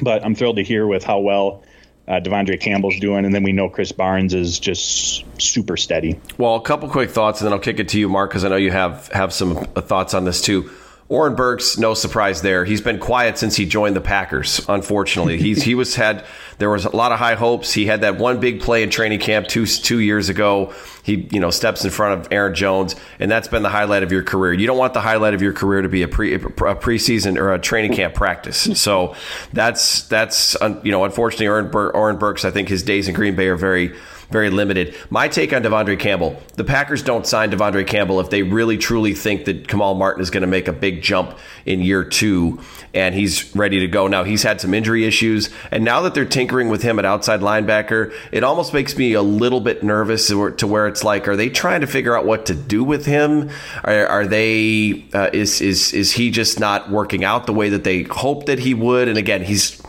[0.00, 1.64] But I'm thrilled to hear with how well
[2.08, 6.20] uh, De'Vondre Campbell's doing, and then we know Krys Barnes is just super steady.
[6.38, 8.48] Well, a couple quick thoughts, and then I'll kick it to you, Mark, because I
[8.48, 10.70] know you have have some thoughts on this too.
[11.08, 12.64] Oren Burks, no surprise there.
[12.64, 14.60] He's been quiet since he joined the Packers.
[14.68, 16.24] Unfortunately, he's he was had
[16.58, 17.72] there was a lot of high hopes.
[17.72, 20.72] He had that one big play in training camp two two years ago.
[21.04, 24.10] He you know steps in front of Aaron Jones, and that's been the highlight of
[24.10, 24.52] your career.
[24.52, 27.52] You don't want the highlight of your career to be a pre a preseason or
[27.52, 28.68] a training camp practice.
[28.86, 29.16] So
[29.52, 32.44] that's that's you know unfortunately Oren, Bur- Oren Burks.
[32.44, 33.96] I think his days in Green Bay are very
[34.30, 34.94] very limited.
[35.10, 39.14] My take on De'Vondre Campbell: the Packers don't sign De'Vondre Campbell if they really truly
[39.14, 42.60] think that Kamal Martin is going to make a big jump in year two
[42.94, 44.06] and he's ready to go.
[44.06, 47.40] Now he's had some injury issues, and now that they're tinkering with him at outside
[47.40, 51.50] linebacker, it almost makes me a little bit nervous to where it's like, are they
[51.50, 53.50] trying to figure out what to do with him?
[53.84, 57.84] Are, are they uh, is is is he just not working out the way that
[57.84, 59.08] they hoped that he would?
[59.08, 59.82] And again, he's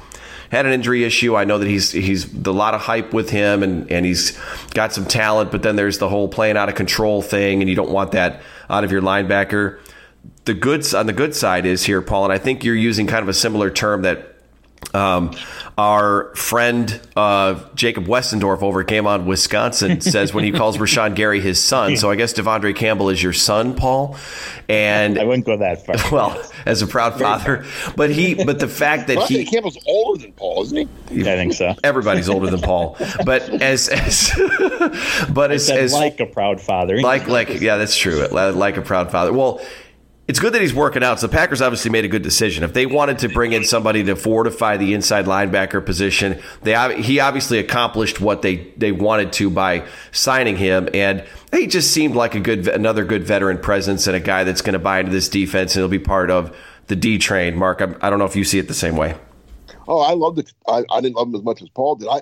[0.52, 1.36] had an injury issue.
[1.36, 4.38] I know that he's he's a lot of hype with him, and and he's
[4.74, 5.52] got some talent.
[5.52, 8.42] But then there's the whole playing out of control thing, and you don't want that
[8.70, 9.80] out of your linebacker.
[10.46, 13.24] The goods on the good side is here, Paul, and I think you're using kind
[13.24, 14.37] of a similar term that
[14.94, 15.36] um,
[15.78, 21.16] our friend uh, Jacob Westendorf over at Game On Wisconsin says when he calls Rashan
[21.16, 21.98] Gary his son.
[21.98, 24.18] So I guess De'Vondre Campbell is your son, Paul.
[24.70, 25.96] And I wouldn't go that far.
[26.12, 27.66] Well, as a proud father,
[27.96, 31.22] but he, but the fact that he Campbell's older than Paul, isn't he?
[31.22, 31.76] I think so.
[31.84, 34.32] Everybody's older than Paul, but as as
[35.30, 38.26] but as, as like a proud father, like like yeah, that's true.
[38.28, 39.34] Like a proud father.
[39.34, 39.62] Well
[40.28, 41.20] it's good that he's working out.
[41.20, 42.64] So the Packers obviously made a good decision.
[42.64, 47.20] If they wanted to bring in somebody to fortify the inside linebacker position, they he
[47.20, 52.36] obviously accomplished what they they wanted to by signing him, and he just seemed like
[52.36, 55.30] a good another good veteran presence and a guy that's going to buy into this
[55.30, 56.56] defense and he'll be part of
[56.88, 57.56] the D train.
[57.56, 59.16] Mark, I, I don't know if you see it the same way.
[59.88, 60.52] Oh, I loved it.
[60.68, 62.10] I, I didn't love him as much as Paul did.
[62.10, 62.22] I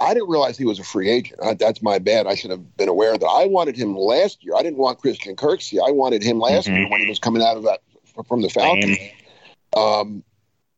[0.00, 1.40] I didn't realize he was a free agent.
[1.44, 2.26] I, that's my bad.
[2.26, 3.26] I should have been aware that.
[3.26, 4.54] I wanted him last year.
[4.56, 5.78] I didn't want Christian Kirksey.
[5.86, 6.76] I wanted him last mm-hmm.
[6.76, 7.80] year when he was coming out of that
[8.26, 8.98] from the Falcons.
[9.76, 10.24] Um,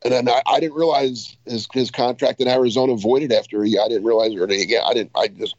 [0.05, 3.79] and then I, I, didn't realize his his contract in Arizona voided after he.
[3.79, 4.83] I didn't realize or again.
[4.85, 5.13] I didn't.
[5.15, 5.55] I just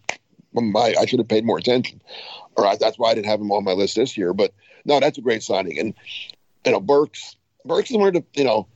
[0.53, 2.01] my I should have paid more attention,
[2.55, 4.33] or I, that's why I didn't have him on my list this year.
[4.33, 4.53] But
[4.85, 5.79] no, that's a great signing.
[5.79, 5.93] And
[6.65, 8.67] you know, Burks Burks is one of the you know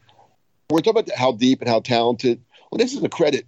[0.69, 2.41] we're talking about how deep and how talented.
[2.71, 3.45] Well, this is a credit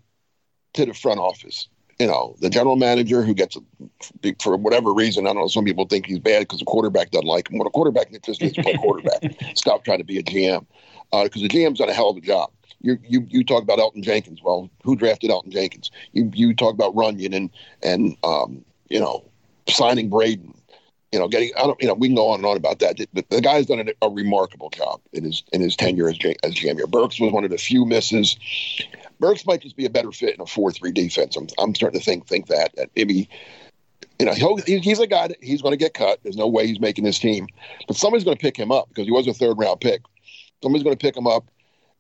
[0.74, 1.68] to the front office.
[2.00, 5.66] You know, the general manager who gets, a, for whatever reason, I don't know, some
[5.66, 7.58] people think he's bad because the quarterback doesn't like him.
[7.58, 10.66] When a quarterback just needs to play quarterback, stop trying to be a GM
[11.12, 12.52] because uh, the GM's done a hell of a job.
[12.82, 14.42] You, you you talk about Elgton Jenkins.
[14.42, 15.92] Well, who drafted Elgton Jenkins?
[16.14, 17.50] You you talk about Runyan and
[17.84, 19.30] and um, you know
[19.68, 20.54] signing Braden.
[21.12, 23.00] You know, getting I don't you know we can go on and on about that.
[23.14, 26.54] But the guy's done a, a remarkable job in his in his tenure as as
[26.54, 26.90] GM.
[26.90, 28.38] Burks was one of the few misses.
[29.20, 31.36] Burks might just be a better fit in a four-three defense.
[31.36, 33.28] I'm, I'm starting to think think that that maybe
[34.20, 36.20] you know he'll, he's a guy that he's going to get cut.
[36.24, 37.48] There's no way he's making his team,
[37.88, 40.02] but somebody's going to pick him up because he was a third-round pick.
[40.62, 41.50] Somebody's going to pick him up,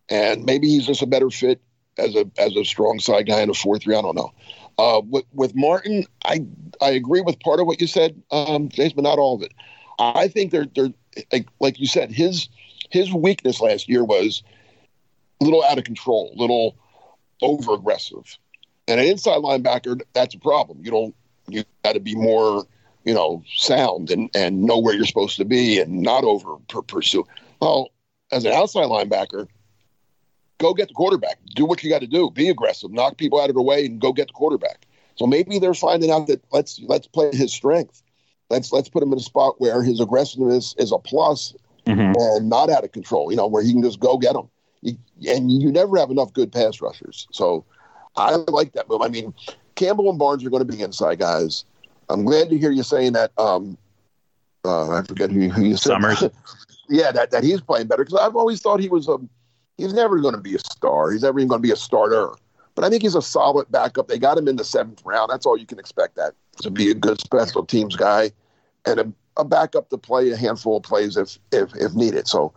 [0.09, 1.61] and maybe he's just a better fit
[1.97, 3.95] as a as a strong side guy in a four-three.
[3.95, 4.31] I don't know.
[4.79, 6.45] Uh, with with Martin, I
[6.81, 9.51] I agree with part of what you said, um, Jason, but not all of it.
[9.99, 10.93] I think they're they're
[11.33, 12.47] like, like you said, his
[12.89, 14.41] his weakness last year was
[15.41, 16.77] a little out of control, a little
[17.41, 18.37] over aggressive.
[18.87, 20.79] And an inside linebacker, that's a problem.
[20.81, 21.15] You don't
[21.49, 22.65] you got to be more,
[23.03, 26.55] you know, sound and and know where you're supposed to be and not over
[26.87, 27.27] pursue.
[27.59, 27.89] Well,
[28.31, 29.45] as an outside linebacker,
[30.59, 31.39] go get the quarterback.
[31.55, 32.29] Do what you got to do.
[32.31, 32.91] Be aggressive.
[32.91, 34.85] Knock people out of the way and go get the quarterback.
[35.15, 38.03] So maybe they're finding out that let's let's play his strength.
[38.49, 41.53] Let's let's put him in a spot where his aggressiveness is a plus
[41.85, 42.13] mm-hmm.
[42.15, 43.31] and not out of control.
[43.31, 44.49] You know, where he can just go get them
[45.27, 47.27] and you never have enough good pass rushers.
[47.31, 47.65] So
[48.15, 49.01] I like that move.
[49.01, 49.33] I mean,
[49.75, 51.65] Campbell and Barnes are going to be inside guys.
[52.09, 53.31] I'm glad to hear you saying that.
[53.37, 53.77] Um,
[54.65, 55.93] uh, I forget who, who you said.
[55.93, 56.23] Summers.
[56.89, 59.17] yeah, that, that he's playing better because I've always thought he was a.
[59.79, 61.11] He's never going to be a star.
[61.11, 62.31] He's never even going to be a starter.
[62.75, 64.09] But I think he's a solid backup.
[64.09, 65.29] They got him in the seventh round.
[65.29, 66.15] That's all you can expect.
[66.15, 68.31] That to be a good special teams guy,
[68.85, 72.27] and a, a backup to play a handful of plays if if if needed.
[72.27, 72.53] So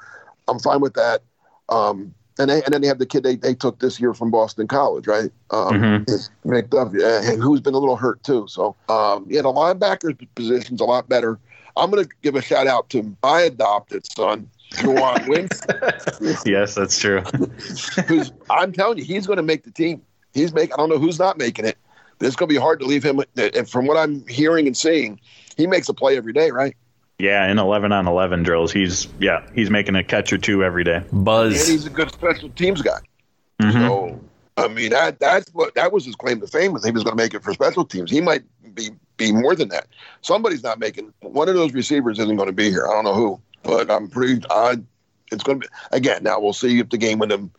[0.48, 1.22] I'm fine with that.
[1.68, 4.30] Um, and, they, and then they have the kid they, they took this year from
[4.30, 5.30] Boston College, right?
[5.50, 6.48] Um, mm-hmm.
[6.50, 8.46] McDuffie, who's been a little hurt too.
[8.48, 11.38] So, um, yeah, the linebacker position's a lot better.
[11.76, 16.44] I'm going to give a shout out to my adopted son, Juwan Wentz.
[16.46, 17.20] yes, that's true.
[18.06, 20.02] who's I'm telling you, he's going to make the team.
[20.34, 20.74] He's making.
[20.74, 21.76] I don't know who's not making it,
[22.20, 23.20] it's going to be hard to leave him.
[23.36, 25.20] And from what I'm hearing and seeing,
[25.56, 26.76] he makes a play every day, right?
[27.18, 30.82] Yeah, in 11 on 11 drills, he's yeah he's making a catch or two every
[30.82, 31.02] day.
[31.12, 31.60] Buzz.
[31.60, 32.98] And he's a good special teams guy.
[33.60, 33.78] Mm-hmm.
[33.78, 34.20] So
[34.56, 37.16] I mean that that's what that was his claim to fame was he was going
[37.16, 38.10] to make it for special teams.
[38.10, 38.42] He might
[38.74, 39.86] be be more than that.
[40.22, 42.88] Somebody's not making one of those receivers isn't going to be here.
[42.88, 44.42] I don't know who, but I'm pretty.
[44.50, 44.78] I
[45.30, 46.22] it's going to be again.
[46.22, 47.50] Now we'll see if the game with them.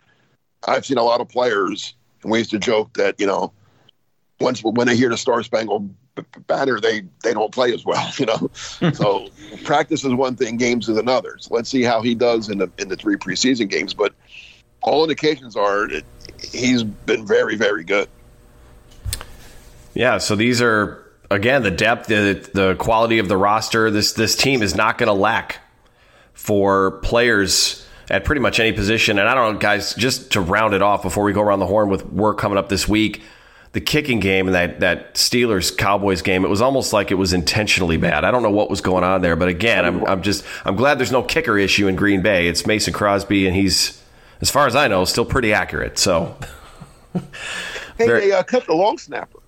[0.66, 3.51] I've seen a lot of players, and we used to joke that you know,
[4.39, 5.93] once when they hear the Star Spangled
[6.47, 8.12] Banner, they they don't play as well.
[8.18, 8.38] You know,
[8.80, 8.89] hmm.
[8.91, 9.28] so
[9.64, 11.38] practice is one thing, games is another.
[11.39, 13.93] So let's see how he does in the in the three preseason games.
[13.93, 14.14] But
[14.82, 16.04] all indications are that
[16.51, 18.08] he's been very very good.
[19.93, 20.18] Yeah.
[20.20, 23.91] So these are again the depth, the the quality of the roster.
[23.91, 25.62] This this team is not going to lack
[26.34, 29.19] for players at pretty much any position.
[29.19, 31.67] And I don't know, guys, just to round it off before we go around the
[31.67, 33.21] horn with work coming up this week,
[33.71, 37.34] the kicking game and that, that Steelers Cowboys game, it was almost like it was
[37.34, 38.23] intentionally bad.
[38.23, 40.99] I don't know what was going on there, but again, I'm, I'm just, I'm glad
[40.99, 42.47] there's no kicker issue in Green Bay.
[42.47, 44.01] It's Mason Crosby, and he's,
[44.41, 45.97] as far as I know, still pretty accurate.
[45.97, 46.38] So,
[47.13, 47.21] hey,
[47.97, 49.39] Very, they uh, cut the long snapper.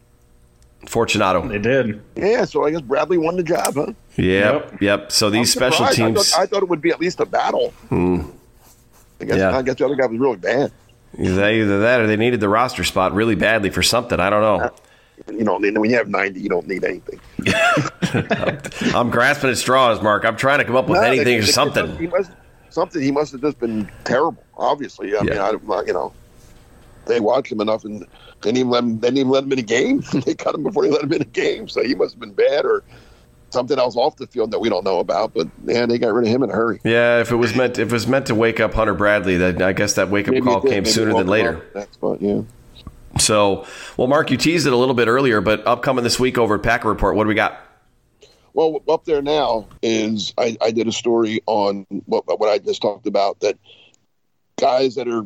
[0.87, 1.47] Fortunato.
[1.47, 2.01] They did.
[2.15, 3.93] Yeah, so I guess Bradley won the job, huh?
[4.17, 4.81] Yep, yep.
[4.81, 5.11] yep.
[5.11, 6.33] So these special teams.
[6.33, 7.71] I thought, I thought, it would be at least a battle.
[7.89, 8.21] Hmm.
[9.19, 9.57] I guess, yeah.
[9.57, 10.71] I guess the other guy was really bad.
[11.17, 14.19] Either that or they needed the roster spot really badly for something.
[14.19, 14.71] I don't know.
[15.31, 16.41] You don't when you have ninety.
[16.41, 17.21] You don't need anything.
[18.93, 20.25] I'm grasping at straws, Mark.
[20.25, 21.97] I'm trying to come up with no, anything or something.
[21.97, 22.31] He must
[22.69, 23.01] something.
[23.01, 24.43] He must have just been terrible.
[24.57, 25.49] Obviously, I yeah.
[25.51, 26.13] mean, I, you know,
[27.05, 28.07] they watched him enough and they
[28.41, 28.99] didn't even let him.
[28.99, 30.03] They didn't even let him in a game.
[30.25, 31.69] they cut him before they let him in a game.
[31.69, 32.83] So he must have been bad or
[33.55, 35.33] something else off the field that we don't know about.
[35.33, 36.79] But man, they got rid of him in a hurry.
[36.83, 39.61] Yeah, if it was meant if it was meant to wake up Hunter Bradley, that
[39.61, 41.65] I guess that wake up call came sooner than later.
[41.73, 42.41] That's what, yeah.
[43.17, 46.55] So, well, Mark, you teased it a little bit earlier, but upcoming this week over
[46.55, 47.61] at Packer Report, what do we got?
[48.53, 52.81] Well, up there now is I, I did a story on what, what I just
[52.81, 53.57] talked about that
[54.59, 55.25] guys that are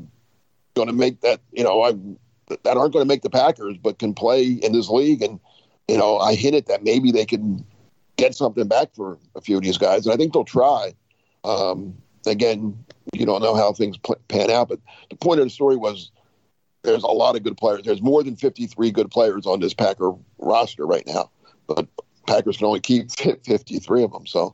[0.76, 1.94] going to make that, you know, I
[2.64, 5.22] that aren't going to make the Packers, but can play in this league.
[5.22, 5.40] And,
[5.88, 7.66] you know, I hinted that maybe they can
[8.20, 10.06] get something back for a few of these guys.
[10.06, 10.94] And I think they'll try.
[11.44, 11.96] Um,
[12.28, 12.78] again,
[13.14, 13.98] you don't know how things
[14.28, 16.12] pan out, but the point of the story was
[16.84, 17.84] there's a lot of good players.
[17.84, 21.30] There's more than 53 good players on this Packer roster right now,
[21.68, 21.88] but
[22.28, 23.12] Packers can only keep
[23.46, 24.28] 53 of them.
[24.28, 24.54] So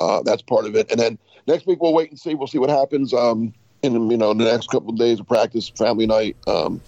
[0.00, 0.90] uh, that's part of it.
[0.90, 2.34] And then next week we'll wait and see.
[2.34, 3.14] We'll see what happens.
[3.14, 3.54] Um,
[3.84, 6.36] in you know the next couple of days of practice, family night.
[6.46, 6.80] Um,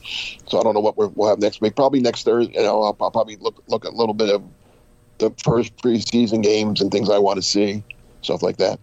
[0.47, 1.77] so I don't know what we will have next week.
[1.77, 2.55] Probably next Thursday.
[2.55, 4.43] You know, I'll, I'll, probably look look at a little bit of
[5.19, 7.83] the first preseason games and things I want to see,
[8.23, 8.79] stuff like that.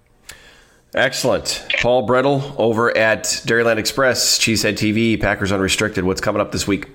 [0.96, 1.66] Excellent.
[1.82, 6.04] Paul Bretl over at Dairyland Express, Cheesehead TV, Packers Unrestricted.
[6.04, 6.88] What's coming up this week?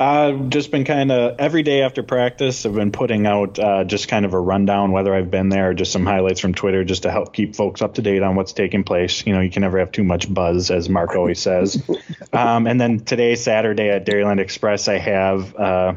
[0.00, 2.66] I've just been kind of every day after practice.
[2.66, 5.74] I've been putting out uh, just kind of a rundown, whether I've been there or
[5.74, 8.52] just some highlights from Twitter, just to help keep folks up to date on what's
[8.52, 9.24] taking place.
[9.24, 11.80] You know, you can never have too much buzz, as Mark always says.
[12.32, 15.94] um, and then today, Saturday at Dairyland Express, I have uh,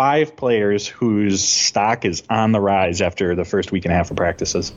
[0.00, 4.10] five players whose stock is on the rise after the first week and a half
[4.10, 4.72] of practices.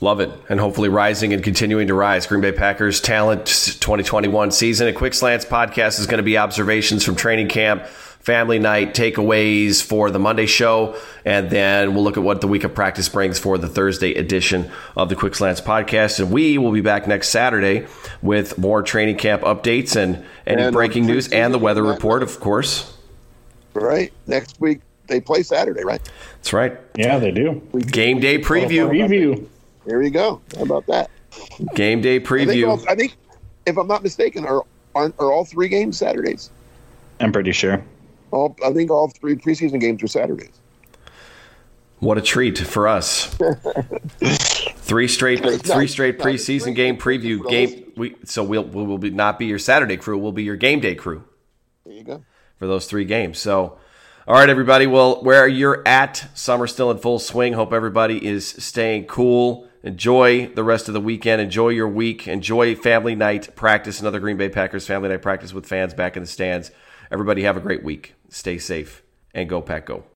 [0.00, 0.32] Love it.
[0.48, 2.26] And hopefully rising and continuing to rise.
[2.26, 4.88] Green Bay Packers talent 2021 season.
[4.88, 9.80] A Quick Slants podcast is going to be observations from training camp, family night, takeaways
[9.80, 10.96] for the Monday show.
[11.24, 14.72] And then we'll look at what the week of practice brings for the Thursday edition
[14.96, 16.18] of the Quick Slants podcast.
[16.18, 17.86] And we will be back next Saturday
[18.22, 22.40] with more training camp updates and any and breaking news and the weather report, of
[22.40, 22.92] course.
[23.82, 24.12] Right.
[24.26, 26.00] Next week, they play Saturday, right?
[26.36, 26.78] That's right.
[26.96, 27.60] Yeah, they do.
[27.90, 28.88] Game day preview.
[28.88, 29.46] Preview.
[29.84, 30.40] There you go.
[30.56, 31.10] How about that?
[31.74, 32.42] Game day preview.
[32.42, 33.16] I think, all, I think
[33.66, 34.64] if I'm not mistaken, are,
[34.94, 36.50] are are all three games Saturdays?
[37.20, 37.82] I'm pretty sure.
[38.30, 40.52] All I think all three preseason games are Saturdays.
[41.98, 43.26] What a treat for us!
[44.18, 47.92] three straight, three straight preseason game preview game.
[47.96, 50.18] We so we'll we will be not be your Saturday crew.
[50.18, 51.24] We'll be your game day crew.
[51.84, 52.24] There you go
[52.58, 53.38] for those three games.
[53.38, 53.78] So
[54.28, 54.88] all right, everybody.
[54.88, 57.52] Well, where you're at, summer still in full swing.
[57.52, 59.68] Hope everybody is staying cool.
[59.84, 61.40] Enjoy the rest of the weekend.
[61.40, 62.26] Enjoy your week.
[62.26, 66.24] Enjoy family night practice, another Green Bay Packers family night practice with fans back in
[66.24, 66.72] the stands.
[67.08, 68.14] Everybody have a great week.
[68.28, 70.15] Stay safe and go, Pack, go.